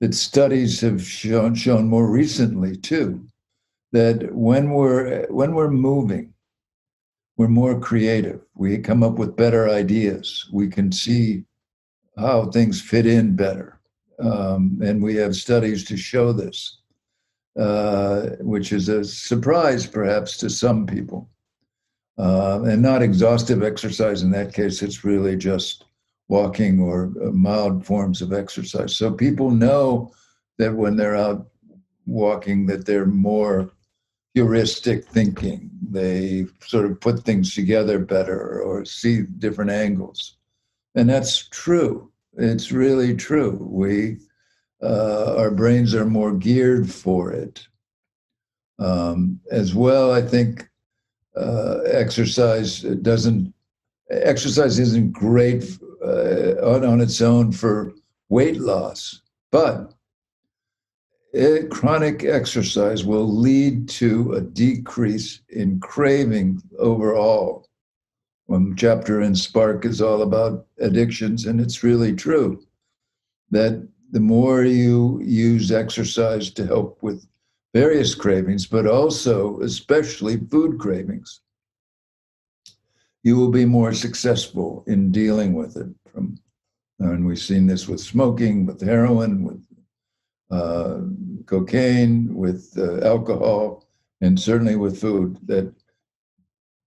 That 0.00 0.14
studies 0.14 0.80
have 0.80 1.02
shown 1.02 1.54
shown 1.54 1.88
more 1.88 2.10
recently 2.10 2.76
too 2.76 3.26
that 3.94 4.34
when 4.34 4.70
we're 4.70 5.24
when 5.30 5.54
we're 5.54 5.70
moving, 5.70 6.33
we're 7.36 7.48
more 7.48 7.80
creative. 7.80 8.40
We 8.54 8.78
come 8.78 9.02
up 9.02 9.14
with 9.14 9.36
better 9.36 9.68
ideas. 9.68 10.48
We 10.52 10.68
can 10.68 10.92
see 10.92 11.44
how 12.16 12.46
things 12.46 12.80
fit 12.80 13.06
in 13.06 13.34
better. 13.34 13.80
Um, 14.20 14.78
and 14.82 15.02
we 15.02 15.16
have 15.16 15.34
studies 15.34 15.84
to 15.86 15.96
show 15.96 16.32
this, 16.32 16.78
uh, 17.58 18.28
which 18.40 18.72
is 18.72 18.88
a 18.88 19.04
surprise 19.04 19.86
perhaps 19.86 20.36
to 20.38 20.50
some 20.50 20.86
people. 20.86 21.28
Uh, 22.16 22.62
and 22.62 22.80
not 22.80 23.02
exhaustive 23.02 23.64
exercise 23.64 24.22
in 24.22 24.30
that 24.30 24.54
case, 24.54 24.82
it's 24.82 25.02
really 25.02 25.36
just 25.36 25.86
walking 26.28 26.78
or 26.78 27.12
uh, 27.20 27.30
mild 27.32 27.84
forms 27.84 28.22
of 28.22 28.32
exercise. 28.32 28.96
So 28.96 29.12
people 29.12 29.50
know 29.50 30.12
that 30.58 30.72
when 30.72 30.96
they're 30.96 31.16
out 31.16 31.48
walking, 32.06 32.66
that 32.66 32.86
they're 32.86 33.06
more 33.06 33.72
heuristic 34.34 35.06
thinking. 35.06 35.70
They 35.90 36.46
sort 36.60 36.86
of 36.86 37.00
put 37.00 37.20
things 37.20 37.54
together 37.54 37.98
better 38.00 38.60
or 38.60 38.84
see 38.84 39.22
different 39.22 39.70
angles. 39.70 40.36
And 40.94 41.08
that's 41.08 41.48
true. 41.48 42.10
It's 42.36 42.72
really 42.72 43.14
true. 43.14 43.58
We, 43.70 44.18
uh, 44.82 45.36
our 45.38 45.50
brains 45.50 45.94
are 45.94 46.04
more 46.04 46.34
geared 46.34 46.90
for 46.90 47.32
it. 47.32 47.66
Um, 48.80 49.40
as 49.52 49.72
well, 49.74 50.12
I 50.12 50.20
think 50.20 50.68
uh, 51.36 51.78
exercise 51.86 52.80
doesn't, 52.80 53.54
exercise 54.10 54.80
isn't 54.80 55.12
great 55.12 55.78
uh, 56.04 56.54
on, 56.60 56.84
on 56.84 57.00
its 57.00 57.20
own 57.22 57.52
for 57.52 57.94
weight 58.28 58.58
loss, 58.60 59.22
but 59.52 59.93
chronic 61.70 62.24
exercise 62.24 63.04
will 63.04 63.28
lead 63.28 63.88
to 63.88 64.34
a 64.34 64.40
decrease 64.40 65.40
in 65.48 65.80
craving 65.80 66.62
overall 66.78 67.68
one 68.46 68.76
chapter 68.76 69.22
in 69.22 69.34
Spark 69.34 69.86
is 69.86 70.02
all 70.02 70.22
about 70.22 70.66
addictions, 70.78 71.46
and 71.46 71.60
it's 71.60 71.82
really 71.82 72.14
true 72.14 72.62
that 73.50 73.88
the 74.10 74.20
more 74.20 74.64
you 74.64 75.20
use 75.22 75.72
exercise 75.72 76.50
to 76.50 76.66
help 76.66 77.02
with 77.02 77.26
various 77.72 78.14
cravings, 78.14 78.66
but 78.66 78.86
also 78.86 79.60
especially 79.60 80.36
food 80.36 80.78
cravings, 80.78 81.40
you 83.22 83.36
will 83.36 83.50
be 83.50 83.64
more 83.64 83.94
successful 83.94 84.84
in 84.86 85.10
dealing 85.10 85.54
with 85.54 85.76
it. 85.76 85.88
From 86.12 86.36
and 87.00 87.26
we've 87.26 87.38
seen 87.38 87.66
this 87.66 87.88
with 87.88 88.00
smoking, 88.00 88.66
with 88.66 88.80
heroin, 88.80 89.42
with 89.42 89.66
uh, 90.54 91.00
cocaine, 91.46 92.34
with 92.34 92.62
uh, 92.76 93.06
alcohol, 93.06 93.86
and 94.20 94.38
certainly 94.38 94.76
with 94.76 95.00
food. 95.00 95.38
That 95.46 95.72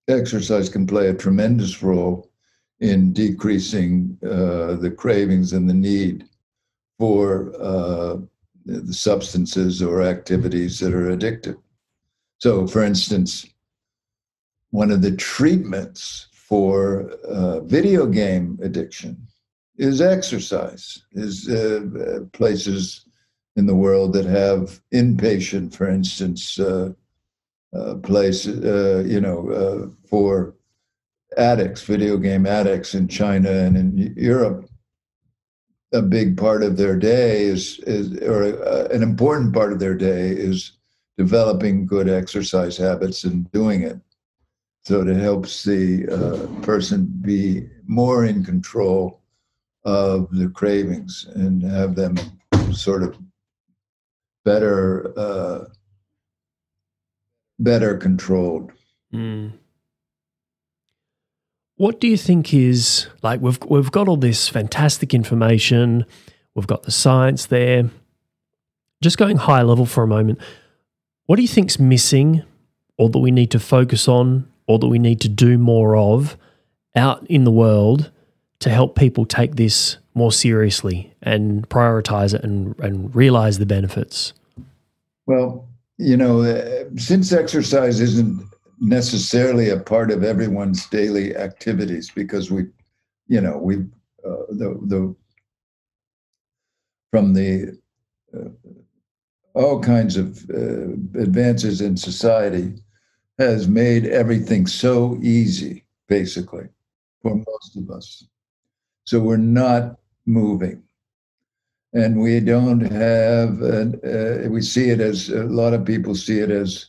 exercise 0.07 0.69
can 0.69 0.87
play 0.87 1.07
a 1.09 1.13
tremendous 1.13 1.83
role 1.83 2.29
in 2.79 3.13
decreasing 3.13 4.17
uh, 4.23 4.75
the 4.75 4.93
cravings 4.95 5.53
and 5.53 5.69
the 5.69 5.73
need 5.73 6.25
for 6.99 7.53
uh, 7.59 8.17
the 8.65 8.93
substances 8.93 9.81
or 9.81 10.01
activities 10.01 10.79
that 10.79 10.93
are 10.93 11.15
addictive. 11.15 11.57
So, 12.39 12.67
for 12.67 12.83
instance, 12.83 13.47
one 14.71 14.91
of 14.91 15.01
the 15.01 15.15
treatments 15.15 16.27
for 16.31 17.09
uh, 17.25 17.61
video 17.61 18.05
game 18.05 18.59
addiction 18.61 19.17
is 19.77 20.01
exercise, 20.01 21.03
is 21.13 21.49
uh, 21.49 22.21
places 22.33 23.06
in 23.57 23.65
the 23.65 23.75
world 23.75 24.13
that 24.13 24.25
have 24.25 24.79
inpatient, 24.93 25.75
for 25.75 25.89
instance, 25.89 26.59
uh, 26.59 26.93
uh, 27.75 27.95
place, 27.95 28.47
uh, 28.47 29.03
you 29.05 29.19
know, 29.19 29.49
uh, 29.49 30.07
for 30.07 30.55
addicts, 31.37 31.81
video 31.81 32.17
game 32.17 32.45
addicts 32.45 32.93
in 32.93 33.07
China 33.07 33.49
and 33.49 33.75
in 33.75 34.13
Europe. 34.15 34.69
A 35.91 36.01
big 36.01 36.37
part 36.37 36.63
of 36.63 36.77
their 36.77 36.95
day 36.95 37.43
is, 37.43 37.79
is 37.79 38.21
or 38.21 38.43
uh, 38.63 38.87
an 38.93 39.01
important 39.01 39.53
part 39.53 39.73
of 39.73 39.79
their 39.79 39.95
day 39.95 40.29
is 40.29 40.73
developing 41.17 41.87
good 41.87 42.07
exercise 42.07 42.77
habits 42.77 43.23
and 43.23 43.51
doing 43.51 43.81
it. 43.81 43.99
So 44.83 45.01
it 45.01 45.17
helps 45.17 45.63
the 45.63 46.07
uh, 46.07 46.61
person 46.61 47.11
be 47.21 47.67
more 47.85 48.25
in 48.25 48.45
control 48.45 49.21
of 49.83 50.29
the 50.31 50.49
cravings 50.49 51.27
and 51.33 51.63
have 51.63 51.95
them 51.95 52.17
sort 52.71 53.03
of 53.03 53.17
better 54.47 55.13
uh, 55.19 55.65
better 57.59 57.97
controlled. 57.97 58.71
Mm. 59.13 59.51
What 61.75 61.99
do 61.99 62.07
you 62.07 62.15
think 62.15 62.53
is 62.53 63.07
like 63.21 63.41
we've 63.41 63.59
we've 63.67 63.91
got 63.91 64.07
all 64.07 64.15
this 64.15 64.47
fantastic 64.47 65.13
information, 65.13 66.05
we've 66.55 66.65
got 66.65 66.83
the 66.83 66.91
science 66.91 67.47
there. 67.47 67.89
Just 69.03 69.17
going 69.17 69.37
high 69.37 69.61
level 69.61 69.85
for 69.85 70.01
a 70.03 70.07
moment, 70.07 70.39
what 71.25 71.35
do 71.35 71.43
you 71.43 71.47
think's 71.47 71.77
missing 71.77 72.41
or 72.97 73.09
that 73.09 73.19
we 73.19 73.31
need 73.31 73.51
to 73.51 73.59
focus 73.59 74.07
on 74.07 74.47
or 74.65 74.79
that 74.79 74.87
we 74.87 74.97
need 74.97 75.21
to 75.21 75.29
do 75.29 75.57
more 75.57 75.95
of 75.95 76.35
out 76.95 77.27
in 77.27 77.43
the 77.43 77.51
world 77.51 78.11
to 78.59 78.69
help 78.71 78.95
people 78.95 79.23
take 79.25 79.55
this 79.55 79.97
more 80.17 80.31
seriously 80.31 81.13
and 81.21 81.69
prioritize 81.69 82.33
it 82.33 82.43
and, 82.43 82.77
and 82.79 83.15
realize 83.15 83.59
the 83.59 83.65
benefits? 83.65 84.33
Well, 85.27 85.67
you 85.97 86.17
know, 86.17 86.41
uh, 86.41 86.85
since 86.97 87.31
exercise 87.31 88.01
isn't 88.01 88.43
necessarily 88.79 89.69
a 89.69 89.79
part 89.79 90.11
of 90.11 90.23
everyone's 90.23 90.85
daily 90.87 91.35
activities 91.35 92.11
because 92.13 92.51
we, 92.51 92.65
you 93.27 93.41
know, 93.41 93.57
we, 93.57 93.77
uh, 94.25 94.45
the, 94.49 94.79
the, 94.85 95.15
from 97.11 97.33
the, 97.33 97.77
uh, 98.35 98.49
all 99.53 99.79
kinds 99.79 100.17
of 100.17 100.49
uh, 100.49 100.93
advances 101.19 101.81
in 101.81 101.97
society 101.97 102.73
has 103.39 103.67
made 103.67 104.05
everything 104.05 104.67
so 104.67 105.17
easy, 105.21 105.85
basically, 106.07 106.67
for 107.21 107.35
most 107.35 107.75
of 107.77 107.89
us. 107.89 108.23
So 109.05 109.19
we're 109.19 109.37
not 109.37 109.97
moving. 110.27 110.83
and 111.93 112.21
we 112.21 112.39
don't 112.39 112.81
have. 112.81 113.61
Uh, 113.63 114.49
we 114.49 114.61
see 114.61 114.89
it 114.89 114.99
as 114.99 115.29
a 115.29 115.45
lot 115.45 115.73
of 115.73 115.85
people 115.85 116.13
see 116.15 116.39
it 116.39 116.51
as 116.51 116.87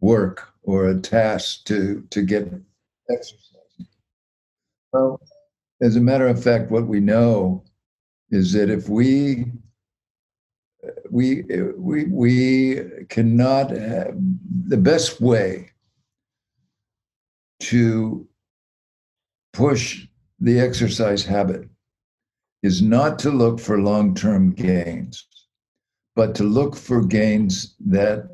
work 0.00 0.48
or 0.62 0.88
a 0.88 1.00
task 1.00 1.64
to 1.64 2.04
to 2.10 2.22
get 2.22 2.52
exercise. 3.08 3.88
Well, 4.92 5.20
as 5.80 5.96
a 5.96 6.00
matter 6.00 6.26
of 6.28 6.42
fact, 6.42 6.70
what 6.70 6.86
we 6.86 7.00
know 7.00 7.64
is 8.30 8.52
that 8.52 8.68
if 8.68 8.88
we 8.88 9.46
we 11.10 11.44
we 11.78 12.04
we 12.06 12.80
cannot 13.08 13.70
have, 13.70 14.16
the 14.66 14.76
best 14.76 15.20
way 15.20 15.70
to 17.60 18.26
push 19.52 20.06
the 20.40 20.60
exercise 20.60 21.24
habit 21.24 21.69
is 22.62 22.82
not 22.82 23.18
to 23.18 23.30
look 23.30 23.58
for 23.58 23.80
long-term 23.80 24.52
gains 24.52 25.26
but 26.16 26.34
to 26.34 26.44
look 26.44 26.76
for 26.76 27.04
gains 27.04 27.74
that 27.80 28.28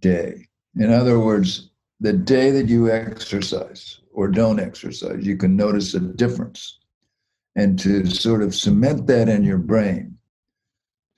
day 0.00 0.46
in 0.76 0.90
other 0.90 1.18
words 1.18 1.70
the 2.00 2.12
day 2.12 2.50
that 2.50 2.68
you 2.68 2.90
exercise 2.90 4.00
or 4.12 4.28
don't 4.28 4.60
exercise 4.60 5.24
you 5.24 5.36
can 5.36 5.56
notice 5.56 5.94
a 5.94 6.00
difference 6.00 6.78
and 7.56 7.78
to 7.78 8.06
sort 8.06 8.42
of 8.42 8.54
cement 8.54 9.06
that 9.06 9.28
in 9.28 9.44
your 9.44 9.58
brain 9.58 10.16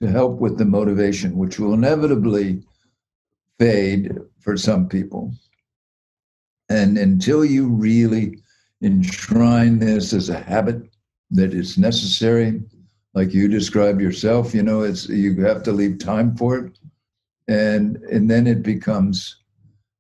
to 0.05 0.11
help 0.11 0.39
with 0.39 0.59
the 0.59 0.65
motivation, 0.65 1.37
which 1.37 1.59
will 1.59 1.75
inevitably 1.75 2.63
fade 3.59 4.19
for 4.41 4.57
some 4.57 4.89
people. 4.89 5.33
And 6.69 6.99
until 6.99 7.45
you 7.45 7.69
really 7.69 8.39
enshrine 8.83 9.79
this 9.79 10.13
as 10.13 10.29
a 10.29 10.39
habit 10.39 10.83
that 11.31 11.55
is 11.55 11.79
necessary, 11.79 12.63
like 13.15 13.33
you 13.33 13.49
described 13.49 14.01
yourself, 14.01 14.55
you 14.55 14.63
know, 14.63 14.83
it's 14.83 15.09
you 15.09 15.41
have 15.45 15.63
to 15.65 15.73
leave 15.73 15.99
time 15.99 16.37
for 16.37 16.59
it. 16.59 16.79
And 17.49 17.97
and 17.97 18.31
then 18.31 18.47
it 18.47 18.63
becomes 18.63 19.37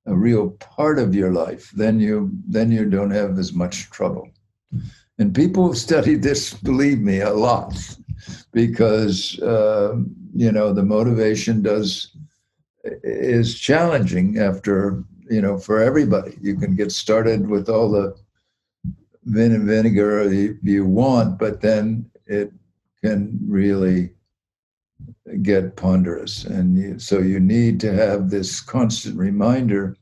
a 0.07 0.15
real 0.15 0.51
part 0.51 0.99
of 0.99 1.15
your 1.15 1.33
life. 1.33 1.71
Then 1.71 2.01
you 2.01 2.31
then 2.47 2.71
you 2.71 2.89
don't 2.89 3.11
have 3.11 3.39
as 3.39 3.53
much 3.53 3.91
trouble. 3.91 4.29
And 5.19 5.35
people 5.35 5.69
have 5.69 5.79
studied 5.79 6.23
this, 6.23 6.55
believe 6.55 7.01
me, 7.01 7.21
a 7.21 7.33
lot, 7.33 7.75
because 8.53 9.39
uh, 9.41 9.97
you 10.35 10.51
know 10.51 10.73
the 10.73 10.83
motivation 10.83 11.63
does 11.63 12.17
is 13.03 13.59
challenging 13.59 14.39
after 14.39 15.05
you 15.31 15.41
know 15.41 15.57
for 15.57 15.81
everybody. 15.81 16.37
You 16.41 16.57
can 16.57 16.75
get 16.75 16.91
started 16.91 17.49
with 17.49 17.69
all 17.69 17.91
the 17.91 18.17
vin 19.25 19.53
and 19.53 19.67
vinegar 19.67 20.33
you, 20.33 20.59
you 20.63 20.85
want, 20.87 21.39
but 21.39 21.61
then 21.61 22.11
it 22.27 22.53
can 23.03 23.39
really 23.47 24.11
get 25.43 25.77
ponderous, 25.77 26.45
and 26.45 26.79
you, 26.79 26.99
so 26.99 27.19
you 27.19 27.41
need 27.41 27.81
to 27.81 27.93
have 27.93 28.31
this 28.31 28.61
constant 28.61 29.17
reminder 29.19 29.97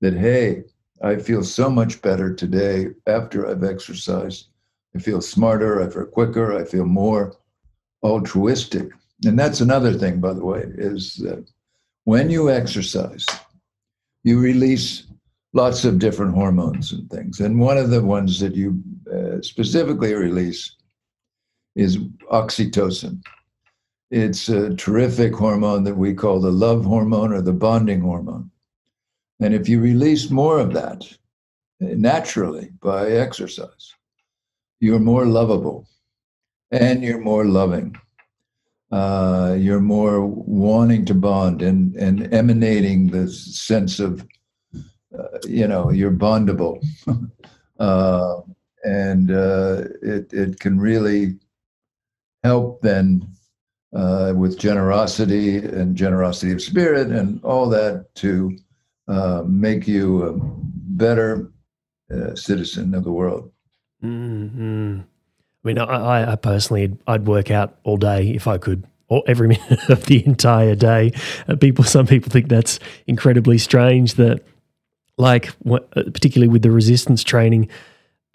that 0.00 0.14
hey 0.14 0.64
I 1.02 1.16
feel 1.16 1.42
so 1.42 1.70
much 1.70 2.02
better 2.02 2.34
today 2.34 2.88
after 3.06 3.48
I've 3.48 3.64
exercised. 3.64 4.48
I 4.94 4.98
feel 4.98 5.22
smarter, 5.22 5.82
I 5.82 5.88
feel 5.88 6.04
quicker, 6.04 6.58
I 6.58 6.64
feel 6.64 6.84
more 6.84 7.36
altruistic. 8.02 8.90
And 9.24 9.38
that's 9.38 9.60
another 9.60 9.94
thing, 9.94 10.20
by 10.20 10.34
the 10.34 10.44
way, 10.44 10.64
is 10.66 11.14
that 11.16 11.50
when 12.04 12.28
you 12.28 12.50
exercise, 12.50 13.24
you 14.24 14.40
release 14.40 15.04
lots 15.52 15.84
of 15.84 15.98
different 15.98 16.34
hormones 16.34 16.92
and 16.92 17.10
things. 17.10 17.40
And 17.40 17.60
one 17.60 17.78
of 17.78 17.90
the 17.90 18.02
ones 18.02 18.40
that 18.40 18.54
you 18.54 18.82
uh, 19.12 19.42
specifically 19.42 20.14
release 20.14 20.76
is 21.74 21.98
oxytocin. 22.30 23.22
It's 24.10 24.48
a 24.48 24.74
terrific 24.74 25.34
hormone 25.34 25.84
that 25.84 25.96
we 25.96 26.14
call 26.14 26.40
the 26.40 26.50
love 26.50 26.84
hormone 26.84 27.32
or 27.32 27.42
the 27.42 27.52
bonding 27.52 28.00
hormone. 28.00 28.50
And 29.40 29.54
if 29.54 29.68
you 29.68 29.80
release 29.80 30.30
more 30.30 30.58
of 30.58 30.72
that 30.74 31.06
naturally 31.80 32.70
by 32.82 33.10
exercise, 33.10 33.94
you're 34.80 34.98
more 34.98 35.26
lovable 35.26 35.88
and 36.70 37.02
you're 37.02 37.20
more 37.20 37.44
loving. 37.44 37.96
Uh, 38.92 39.56
you're 39.56 39.80
more 39.80 40.26
wanting 40.26 41.04
to 41.04 41.14
bond 41.14 41.62
and, 41.62 41.94
and 41.94 42.32
emanating 42.34 43.06
this 43.06 43.56
sense 43.60 44.00
of, 44.00 44.26
uh, 45.16 45.38
you 45.46 45.66
know, 45.66 45.90
you're 45.90 46.12
bondable. 46.12 46.78
uh, 47.78 48.40
and 48.84 49.30
uh, 49.30 49.84
it, 50.02 50.32
it 50.32 50.60
can 50.60 50.78
really 50.80 51.36
help 52.44 52.80
then 52.80 53.26
uh, 53.94 54.32
with 54.36 54.58
generosity 54.58 55.58
and 55.58 55.96
generosity 55.96 56.52
of 56.52 56.62
spirit 56.62 57.08
and 57.08 57.42
all 57.44 57.68
that 57.68 58.06
to 58.14 58.56
uh, 59.08 59.42
make 59.46 59.86
you 59.86 60.22
a 60.22 60.32
better 60.94 61.50
citizen 62.34 62.92
of 62.94 63.04
the 63.04 63.12
world. 63.12 63.52
Mm-hmm. 64.02 65.00
I 65.00 65.68
mean, 65.68 65.78
I, 65.78 66.32
I 66.32 66.36
personally, 66.36 66.96
I'd 67.06 67.26
work 67.26 67.50
out 67.50 67.78
all 67.84 67.96
day 67.96 68.30
if 68.30 68.48
I 68.48 68.58
could, 68.58 68.84
or 69.08 69.22
every 69.26 69.48
minute 69.70 69.88
of 69.88 70.06
the 70.06 70.24
entire 70.26 70.74
day. 70.74 71.12
People, 71.60 71.84
some 71.84 72.06
people 72.06 72.30
think 72.30 72.48
that's 72.48 72.80
incredibly 73.06 73.58
strange. 73.58 74.14
That, 74.14 74.42
like, 75.20 75.50
uh, 75.70 75.78
particularly 75.92 76.48
with 76.48 76.62
the 76.62 76.70
resistance 76.70 77.22
training, 77.22 77.68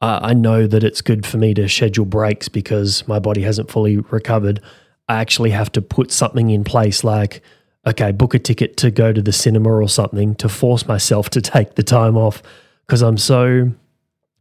uh, 0.01 0.19
I 0.21 0.33
know 0.33 0.67
that 0.67 0.83
it's 0.83 1.01
good 1.01 1.25
for 1.25 1.37
me 1.37 1.53
to 1.55 1.67
schedule 1.67 2.05
breaks 2.05 2.47
because 2.47 3.07
my 3.07 3.19
body 3.19 3.41
hasn't 3.41 3.71
fully 3.71 3.97
recovered. 3.97 4.61
I 5.09 5.15
actually 5.15 5.51
have 5.51 5.71
to 5.73 5.81
put 5.81 6.11
something 6.11 6.49
in 6.49 6.63
place, 6.63 7.03
like 7.03 7.41
okay, 7.87 8.11
book 8.11 8.33
a 8.33 8.39
ticket 8.39 8.77
to 8.77 8.89
go 8.89 9.13
to 9.13 9.21
the 9.21 9.31
cinema 9.31 9.69
or 9.71 9.87
something 9.87 10.35
to 10.35 10.49
force 10.49 10.87
myself 10.87 11.29
to 11.31 11.41
take 11.55 11.75
the 11.75 11.83
time 11.83 12.17
off 12.17 12.41
because 12.85 13.01
I'm 13.01 13.17
so 13.17 13.71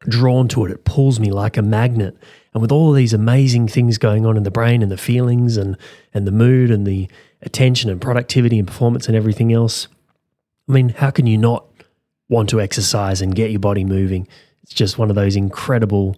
drawn 0.01 0.49
to 0.49 0.65
it. 0.65 0.71
It 0.71 0.85
pulls 0.85 1.21
me 1.21 1.31
like 1.31 1.57
a 1.57 1.63
magnet. 1.63 2.17
And 2.53 2.63
with 2.63 2.73
all 2.73 2.93
these 2.93 3.13
amazing 3.13 3.69
things 3.69 3.99
going 3.99 4.25
on 4.25 4.37
in 4.37 4.45
the 4.45 4.51
brain 4.51 4.83
and 4.83 4.91
the 4.91 4.97
feelings 4.97 5.57
and, 5.57 5.77
and 6.13 6.27
the 6.27 6.33
mood 6.33 6.71
and 6.71 6.87
the 6.87 7.09
attention 7.43 7.91
and 7.91 8.01
productivity 8.01 8.59
and 8.59 8.67
performance 8.67 9.09
and 9.09 9.17
everything 9.17 9.53
else, 9.53 9.89
I 10.69 10.73
mean, 10.73 10.91
how 10.91 11.11
can 11.11 11.27
you 11.27 11.37
not 11.37 11.67
want 12.29 12.49
to 12.51 12.61
exercise 12.61 13.21
and 13.21 13.35
get 13.35 13.51
your 13.51 13.61
body 13.61 13.85
moving? 13.85 14.27
It's 14.63 14.75
just 14.75 14.99
one 14.99 15.11
of 15.11 15.17
those 15.17 15.37
incredible, 15.37 16.17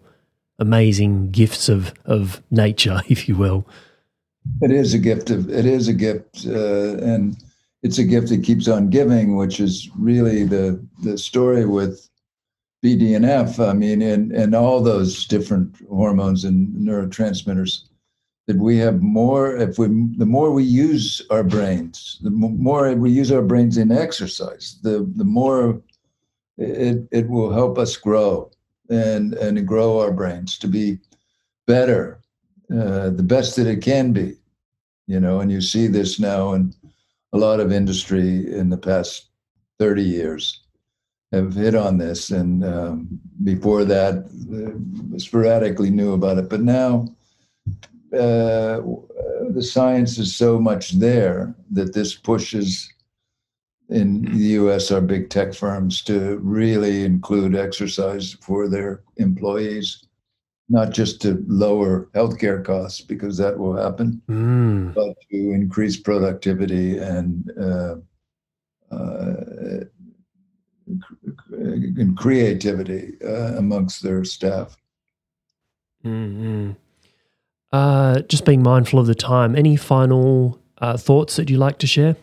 amazing 0.59 1.31
gifts 1.31 1.69
of, 1.69 1.93
of 2.05 2.43
nature, 2.51 3.01
if 3.09 3.29
you 3.29 3.37
will. 3.37 3.67
It 4.63 4.71
is 4.71 4.95
a 4.95 4.99
gift 4.99 5.31
of 5.31 5.51
it 5.51 5.67
is 5.67 5.89
a 5.89 5.93
gift, 5.93 6.47
uh, 6.47 6.99
and 6.99 7.37
it's 7.83 7.99
a 7.99 8.05
gift 8.05 8.29
that 8.29 8.45
keeps 8.45 8.69
on 8.69 8.91
giving, 8.91 9.37
which 9.37 9.59
is 9.59 9.91
really 9.99 10.45
the 10.45 10.81
the 11.03 11.19
story 11.19 11.67
with 11.67 12.09
BDNF. 12.85 13.59
I 13.59 13.73
mean, 13.73 14.03
and 14.03 14.33
and 14.33 14.55
all 14.55 14.81
those 14.81 15.27
different 15.27 15.77
hormones 15.89 16.45
and 16.45 16.69
neurotransmitters 16.77 17.89
that 18.47 18.57
we 18.57 18.77
have 18.79 19.03
more. 19.03 19.57
If 19.57 19.79
we 19.79 19.87
the 20.17 20.27
more 20.27 20.53
we 20.53 20.65
use 20.65 21.23
our 21.31 21.43
brains, 21.43 22.19
the 22.23 22.31
more 22.31 22.95
we 22.95 23.11
use 23.11 23.33
our 23.33 23.43
brains 23.43 23.77
in 23.77 23.91
exercise, 23.91 24.79
the 24.83 25.11
the 25.17 25.25
more 25.25 25.83
it 26.59 27.07
it 27.11 27.29
will 27.29 27.53
help 27.53 27.79
us 27.79 27.97
grow 27.97 28.51
and 28.89 29.35
and 29.35 29.67
grow 29.67 30.01
our 30.01 30.13
brains 30.13 30.59
to 30.59 30.69
be 30.69 30.99
better, 31.67 32.21
uh, 32.71 33.11
the 33.11 33.23
best 33.23 33.57
that 33.57 33.67
it 33.67 33.83
can 33.83 34.13
be 34.13 34.37
you 35.07 35.21
know, 35.21 35.41
and 35.41 35.51
you 35.51 35.61
see 35.61 35.87
this 35.87 36.19
now 36.19 36.53
in 36.53 36.75
a 37.33 37.39
lot 37.39 37.61
of 37.61 37.73
industry 37.73 38.53
in 38.53 38.71
the 38.71 38.77
past 38.77 39.31
30 39.79 40.03
years 40.03 40.61
have 41.33 41.55
hit 41.55 41.75
on 41.75 41.99
this. 41.99 42.31
And 42.31 42.65
um, 42.65 43.21
before 43.45 43.85
that, 43.85 44.15
uh, 45.15 45.19
sporadically 45.19 45.91
knew 45.91 46.13
about 46.13 46.39
it. 46.39 46.49
But 46.49 46.63
now 46.63 47.09
uh, 48.13 48.81
the 49.51 49.63
science 49.63 50.19
is 50.19 50.35
so 50.35 50.59
much 50.59 50.93
there 50.93 51.55
that 51.71 51.95
this 51.95 52.15
pushes 52.15 52.93
in 53.89 54.23
the 54.25 54.47
US 54.61 54.91
our 54.91 55.01
big 55.01 55.31
tech 55.31 55.55
firms 55.55 56.03
to 56.03 56.39
really 56.39 57.05
include 57.05 57.55
exercise 57.55 58.33
for 58.41 58.69
their 58.69 59.03
employees 59.17 60.07
not 60.69 60.91
just 60.91 61.21
to 61.23 61.45
lower 61.47 62.09
healthcare 62.15 62.65
costs 62.65 63.01
because 63.01 63.37
that 63.39 63.59
will 63.59 63.77
happen, 63.77 64.21
mm. 64.29 64.95
but 64.95 65.15
to 65.31 65.53
increase 65.53 65.97
productivity 65.97 66.99
and 66.99 67.51
uh, 67.61 67.97
uh, 68.91 69.85
and 71.51 72.17
creativity 72.17 73.13
uh, 73.25 73.57
amongst 73.57 74.03
their 74.03 74.25
staff. 74.25 74.77
Mm-hmm. 76.05 76.73
Uh, 77.73 78.21
just 78.23 78.45
being 78.45 78.63
mindful 78.63 78.99
of 78.99 79.07
the 79.07 79.15
time. 79.15 79.57
Any 79.57 79.77
final 79.77 80.61
uh, 80.79 80.97
thoughts 80.97 81.37
that 81.37 81.51
you'd 81.51 81.59
like 81.59 81.79
to 81.79 81.87
share? 81.87 82.17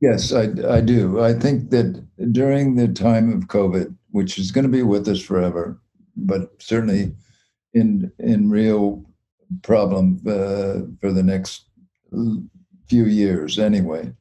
Yes, 0.00 0.32
I, 0.32 0.48
I 0.68 0.80
do. 0.80 1.20
I 1.20 1.34
think 1.34 1.70
that 1.70 2.02
during 2.32 2.74
the 2.74 2.88
time 2.88 3.32
of 3.32 3.48
COVID, 3.48 3.94
which 4.10 4.38
is 4.38 4.50
going 4.50 4.64
to 4.64 4.70
be 4.70 4.82
with 4.82 5.06
us 5.08 5.20
forever, 5.20 5.78
but 6.16 6.50
certainly 6.60 7.14
in 7.74 8.10
in 8.18 8.50
real 8.50 9.04
problem 9.62 10.20
uh, 10.26 10.86
for 11.00 11.12
the 11.12 11.22
next 11.22 11.66
few 12.88 13.04
years 13.04 13.58
anyway, 13.58 14.12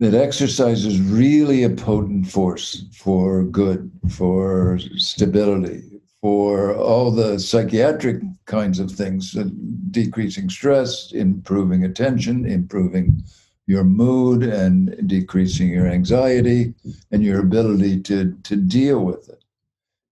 that 0.00 0.14
exercise 0.14 0.84
is 0.84 1.00
really 1.00 1.62
a 1.62 1.70
potent 1.70 2.26
force 2.28 2.84
for 2.92 3.44
good, 3.44 3.90
for 4.08 4.78
stability, 4.96 6.00
for 6.20 6.74
all 6.74 7.10
the 7.10 7.38
psychiatric 7.38 8.22
kinds 8.46 8.78
of 8.80 8.90
things, 8.90 9.36
uh, 9.36 9.44
decreasing 9.90 10.48
stress, 10.48 11.12
improving 11.12 11.84
attention, 11.84 12.46
improving 12.46 13.22
your 13.66 13.84
mood, 13.84 14.42
and 14.42 15.08
decreasing 15.08 15.68
your 15.68 15.86
anxiety 15.86 16.74
and 17.10 17.22
your 17.22 17.40
ability 17.40 18.00
to, 18.02 18.36
to 18.42 18.56
deal 18.56 19.04
with 19.04 19.28
it. 19.28 19.44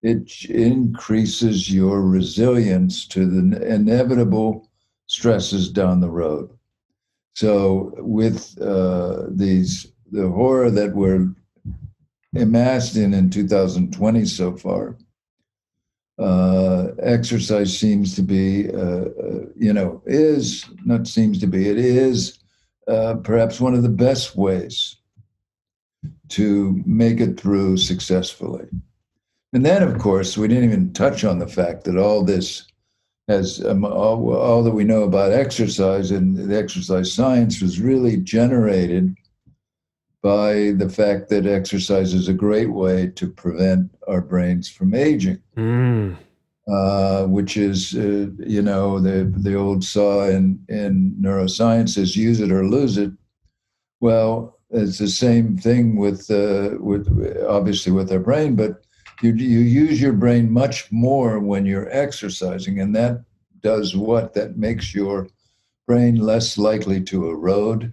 It 0.02 0.44
increases 0.48 1.72
your 1.72 2.02
resilience 2.02 3.06
to 3.08 3.26
the 3.26 3.74
inevitable 3.74 4.68
stresses 5.06 5.70
down 5.70 6.00
the 6.00 6.10
road. 6.10 6.50
So 7.34 7.92
with 7.98 8.60
uh, 8.60 9.26
these 9.30 9.92
the 10.12 10.28
horror 10.28 10.70
that 10.70 10.94
we're 10.94 11.28
amassed 12.34 12.96
in 12.96 13.14
in 13.14 13.30
2020 13.30 14.24
so 14.24 14.56
far, 14.56 14.96
uh, 16.18 16.88
exercise 17.02 17.76
seems 17.76 18.14
to 18.14 18.22
be, 18.22 18.68
uh, 18.70 18.76
uh, 18.76 19.46
you 19.56 19.72
know, 19.72 20.02
is 20.04 20.66
not 20.84 21.06
seems 21.06 21.38
to 21.38 21.46
be, 21.46 21.68
it 21.68 21.78
is 21.78 22.39
uh, 22.90 23.14
perhaps 23.22 23.60
one 23.60 23.74
of 23.74 23.82
the 23.82 23.88
best 23.88 24.36
ways 24.36 24.96
to 26.28 26.82
make 26.86 27.20
it 27.20 27.38
through 27.38 27.76
successfully. 27.76 28.66
And 29.52 29.64
then, 29.64 29.82
of 29.82 29.98
course, 29.98 30.38
we 30.38 30.48
didn't 30.48 30.64
even 30.64 30.92
touch 30.92 31.24
on 31.24 31.38
the 31.38 31.46
fact 31.46 31.84
that 31.84 31.96
all 31.96 32.24
this 32.24 32.66
as 33.28 33.64
um, 33.64 33.84
all, 33.84 34.34
all, 34.34 34.62
that 34.64 34.72
we 34.72 34.84
know 34.84 35.04
about 35.04 35.32
exercise 35.32 36.10
and 36.10 36.36
the 36.36 36.58
exercise 36.58 37.12
science 37.12 37.62
was 37.62 37.80
really 37.80 38.16
generated 38.16 39.16
by 40.22 40.72
the 40.76 40.88
fact 40.88 41.28
that 41.30 41.46
exercise 41.46 42.12
is 42.12 42.28
a 42.28 42.34
great 42.34 42.70
way 42.70 43.06
to 43.06 43.28
prevent 43.28 43.90
our 44.08 44.20
brains 44.20 44.68
from 44.68 44.94
aging, 44.94 45.40
mm. 45.56 46.16
Uh, 46.70 47.26
which 47.26 47.56
is, 47.56 47.94
uh, 47.96 48.28
you 48.38 48.62
know, 48.62 49.00
the 49.00 49.32
the 49.38 49.54
old 49.54 49.82
saw 49.84 50.28
in 50.28 50.64
in 50.68 51.16
neuroscience 51.20 51.98
is 51.98 52.16
use 52.16 52.40
it 52.40 52.52
or 52.52 52.64
lose 52.64 52.96
it. 52.96 53.10
Well, 54.00 54.58
it's 54.70 54.98
the 54.98 55.08
same 55.08 55.56
thing 55.58 55.96
with 55.96 56.30
uh, 56.30 56.76
with 56.78 57.08
obviously 57.48 57.92
with 57.92 58.12
our 58.12 58.20
brain, 58.20 58.54
but 58.54 58.84
you 59.22 59.32
you 59.32 59.60
use 59.60 60.00
your 60.00 60.12
brain 60.12 60.50
much 60.50 60.90
more 60.92 61.40
when 61.40 61.66
you're 61.66 61.90
exercising, 61.90 62.80
and 62.80 62.94
that 62.94 63.24
does 63.62 63.96
what? 63.96 64.34
That 64.34 64.56
makes 64.56 64.94
your 64.94 65.28
brain 65.86 66.16
less 66.16 66.56
likely 66.56 67.02
to 67.02 67.30
erode 67.30 67.90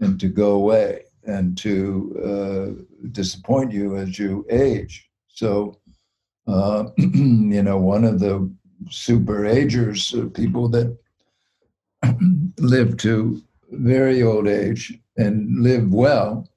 and 0.00 0.18
to 0.18 0.28
go 0.28 0.52
away 0.52 1.04
and 1.24 1.56
to 1.58 1.76
uh, 2.24 2.82
disappoint 3.12 3.70
you 3.72 3.96
as 3.96 4.18
you 4.18 4.44
age. 4.50 5.08
So, 5.28 5.78
uh, 6.46 6.84
you 6.96 7.62
know, 7.62 7.78
one 7.78 8.04
of 8.04 8.20
the 8.20 8.50
super 8.90 9.46
agers, 9.46 10.14
uh, 10.14 10.26
people 10.34 10.68
that 10.68 10.96
live 12.58 12.96
to 12.98 13.40
very 13.70 14.22
old 14.22 14.48
age 14.48 14.98
and 15.16 15.62
live 15.62 15.92
well, 15.92 16.48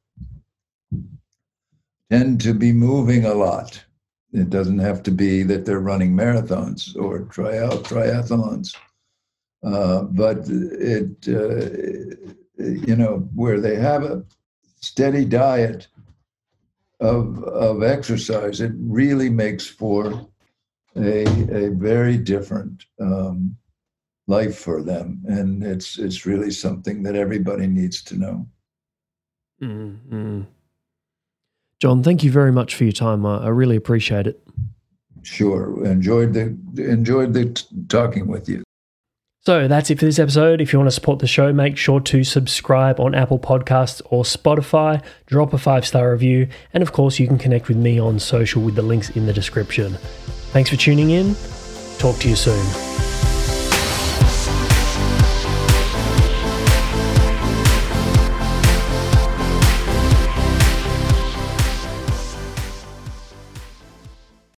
tend 2.11 2.41
to 2.41 2.53
be 2.53 2.71
moving 2.71 3.25
a 3.25 3.33
lot. 3.33 3.83
It 4.33 4.49
doesn't 4.49 4.79
have 4.79 5.01
to 5.03 5.11
be 5.11 5.43
that 5.43 5.65
they're 5.65 5.79
running 5.79 6.13
marathons 6.13 6.95
or 6.95 7.21
triathlons, 7.21 8.75
uh, 9.63 10.03
but 10.03 10.39
it, 10.49 11.15
uh, 11.27 12.33
you 12.57 12.95
know, 12.95 13.29
where 13.33 13.59
they 13.61 13.75
have 13.75 14.03
a 14.03 14.23
steady 14.81 15.25
diet 15.25 15.87
of 16.99 17.43
of 17.43 17.83
exercise, 17.83 18.61
it 18.61 18.73
really 18.77 19.29
makes 19.29 19.67
for 19.67 20.27
a 20.95 21.25
a 21.51 21.69
very 21.71 22.17
different 22.17 22.85
um, 22.99 23.55
life 24.27 24.57
for 24.57 24.81
them, 24.81 25.21
and 25.27 25.63
it's 25.63 25.99
it's 25.99 26.25
really 26.25 26.51
something 26.51 27.03
that 27.03 27.15
everybody 27.15 27.67
needs 27.67 28.01
to 28.03 28.17
know. 28.17 28.47
Mm-hmm. 29.61 30.41
John, 31.79 32.03
thank 32.03 32.23
you 32.23 32.31
very 32.31 32.51
much 32.51 32.75
for 32.75 32.83
your 32.83 32.93
time. 32.93 33.25
I, 33.25 33.45
I 33.45 33.47
really 33.49 33.75
appreciate 33.75 34.27
it. 34.27 34.41
Sure, 35.21 35.85
enjoyed 35.85 36.33
the 36.33 36.57
enjoyed 36.77 37.33
the 37.33 37.49
t- 37.49 37.65
talking 37.87 38.27
with 38.27 38.47
you. 38.47 38.64
So 39.45 39.67
that's 39.67 39.91
it 39.91 39.99
for 39.99 40.05
this 40.05 40.17
episode. 40.17 40.59
If 40.59 40.73
you 40.73 40.79
want 40.79 40.87
to 40.87 40.95
support 40.95 41.19
the 41.19 41.27
show, 41.27 41.53
make 41.53 41.77
sure 41.77 41.99
to 41.99 42.23
subscribe 42.23 42.99
on 42.99 43.13
Apple 43.13 43.37
Podcasts 43.37 44.01
or 44.05 44.23
Spotify, 44.23 45.03
drop 45.27 45.53
a 45.53 45.59
five 45.59 45.85
star 45.85 46.11
review, 46.11 46.47
and 46.73 46.81
of 46.81 46.93
course, 46.93 47.19
you 47.19 47.27
can 47.27 47.37
connect 47.37 47.67
with 47.67 47.77
me 47.77 47.99
on 47.99 48.17
social 48.17 48.63
with 48.63 48.73
the 48.73 48.81
links 48.81 49.11
in 49.11 49.27
the 49.27 49.33
description. 49.33 49.97
Thanks 50.51 50.71
for 50.71 50.77
tuning 50.77 51.11
in. 51.11 51.35
Talk 51.99 52.17
to 52.21 52.29
you 52.29 52.35
soon. 52.35 53.24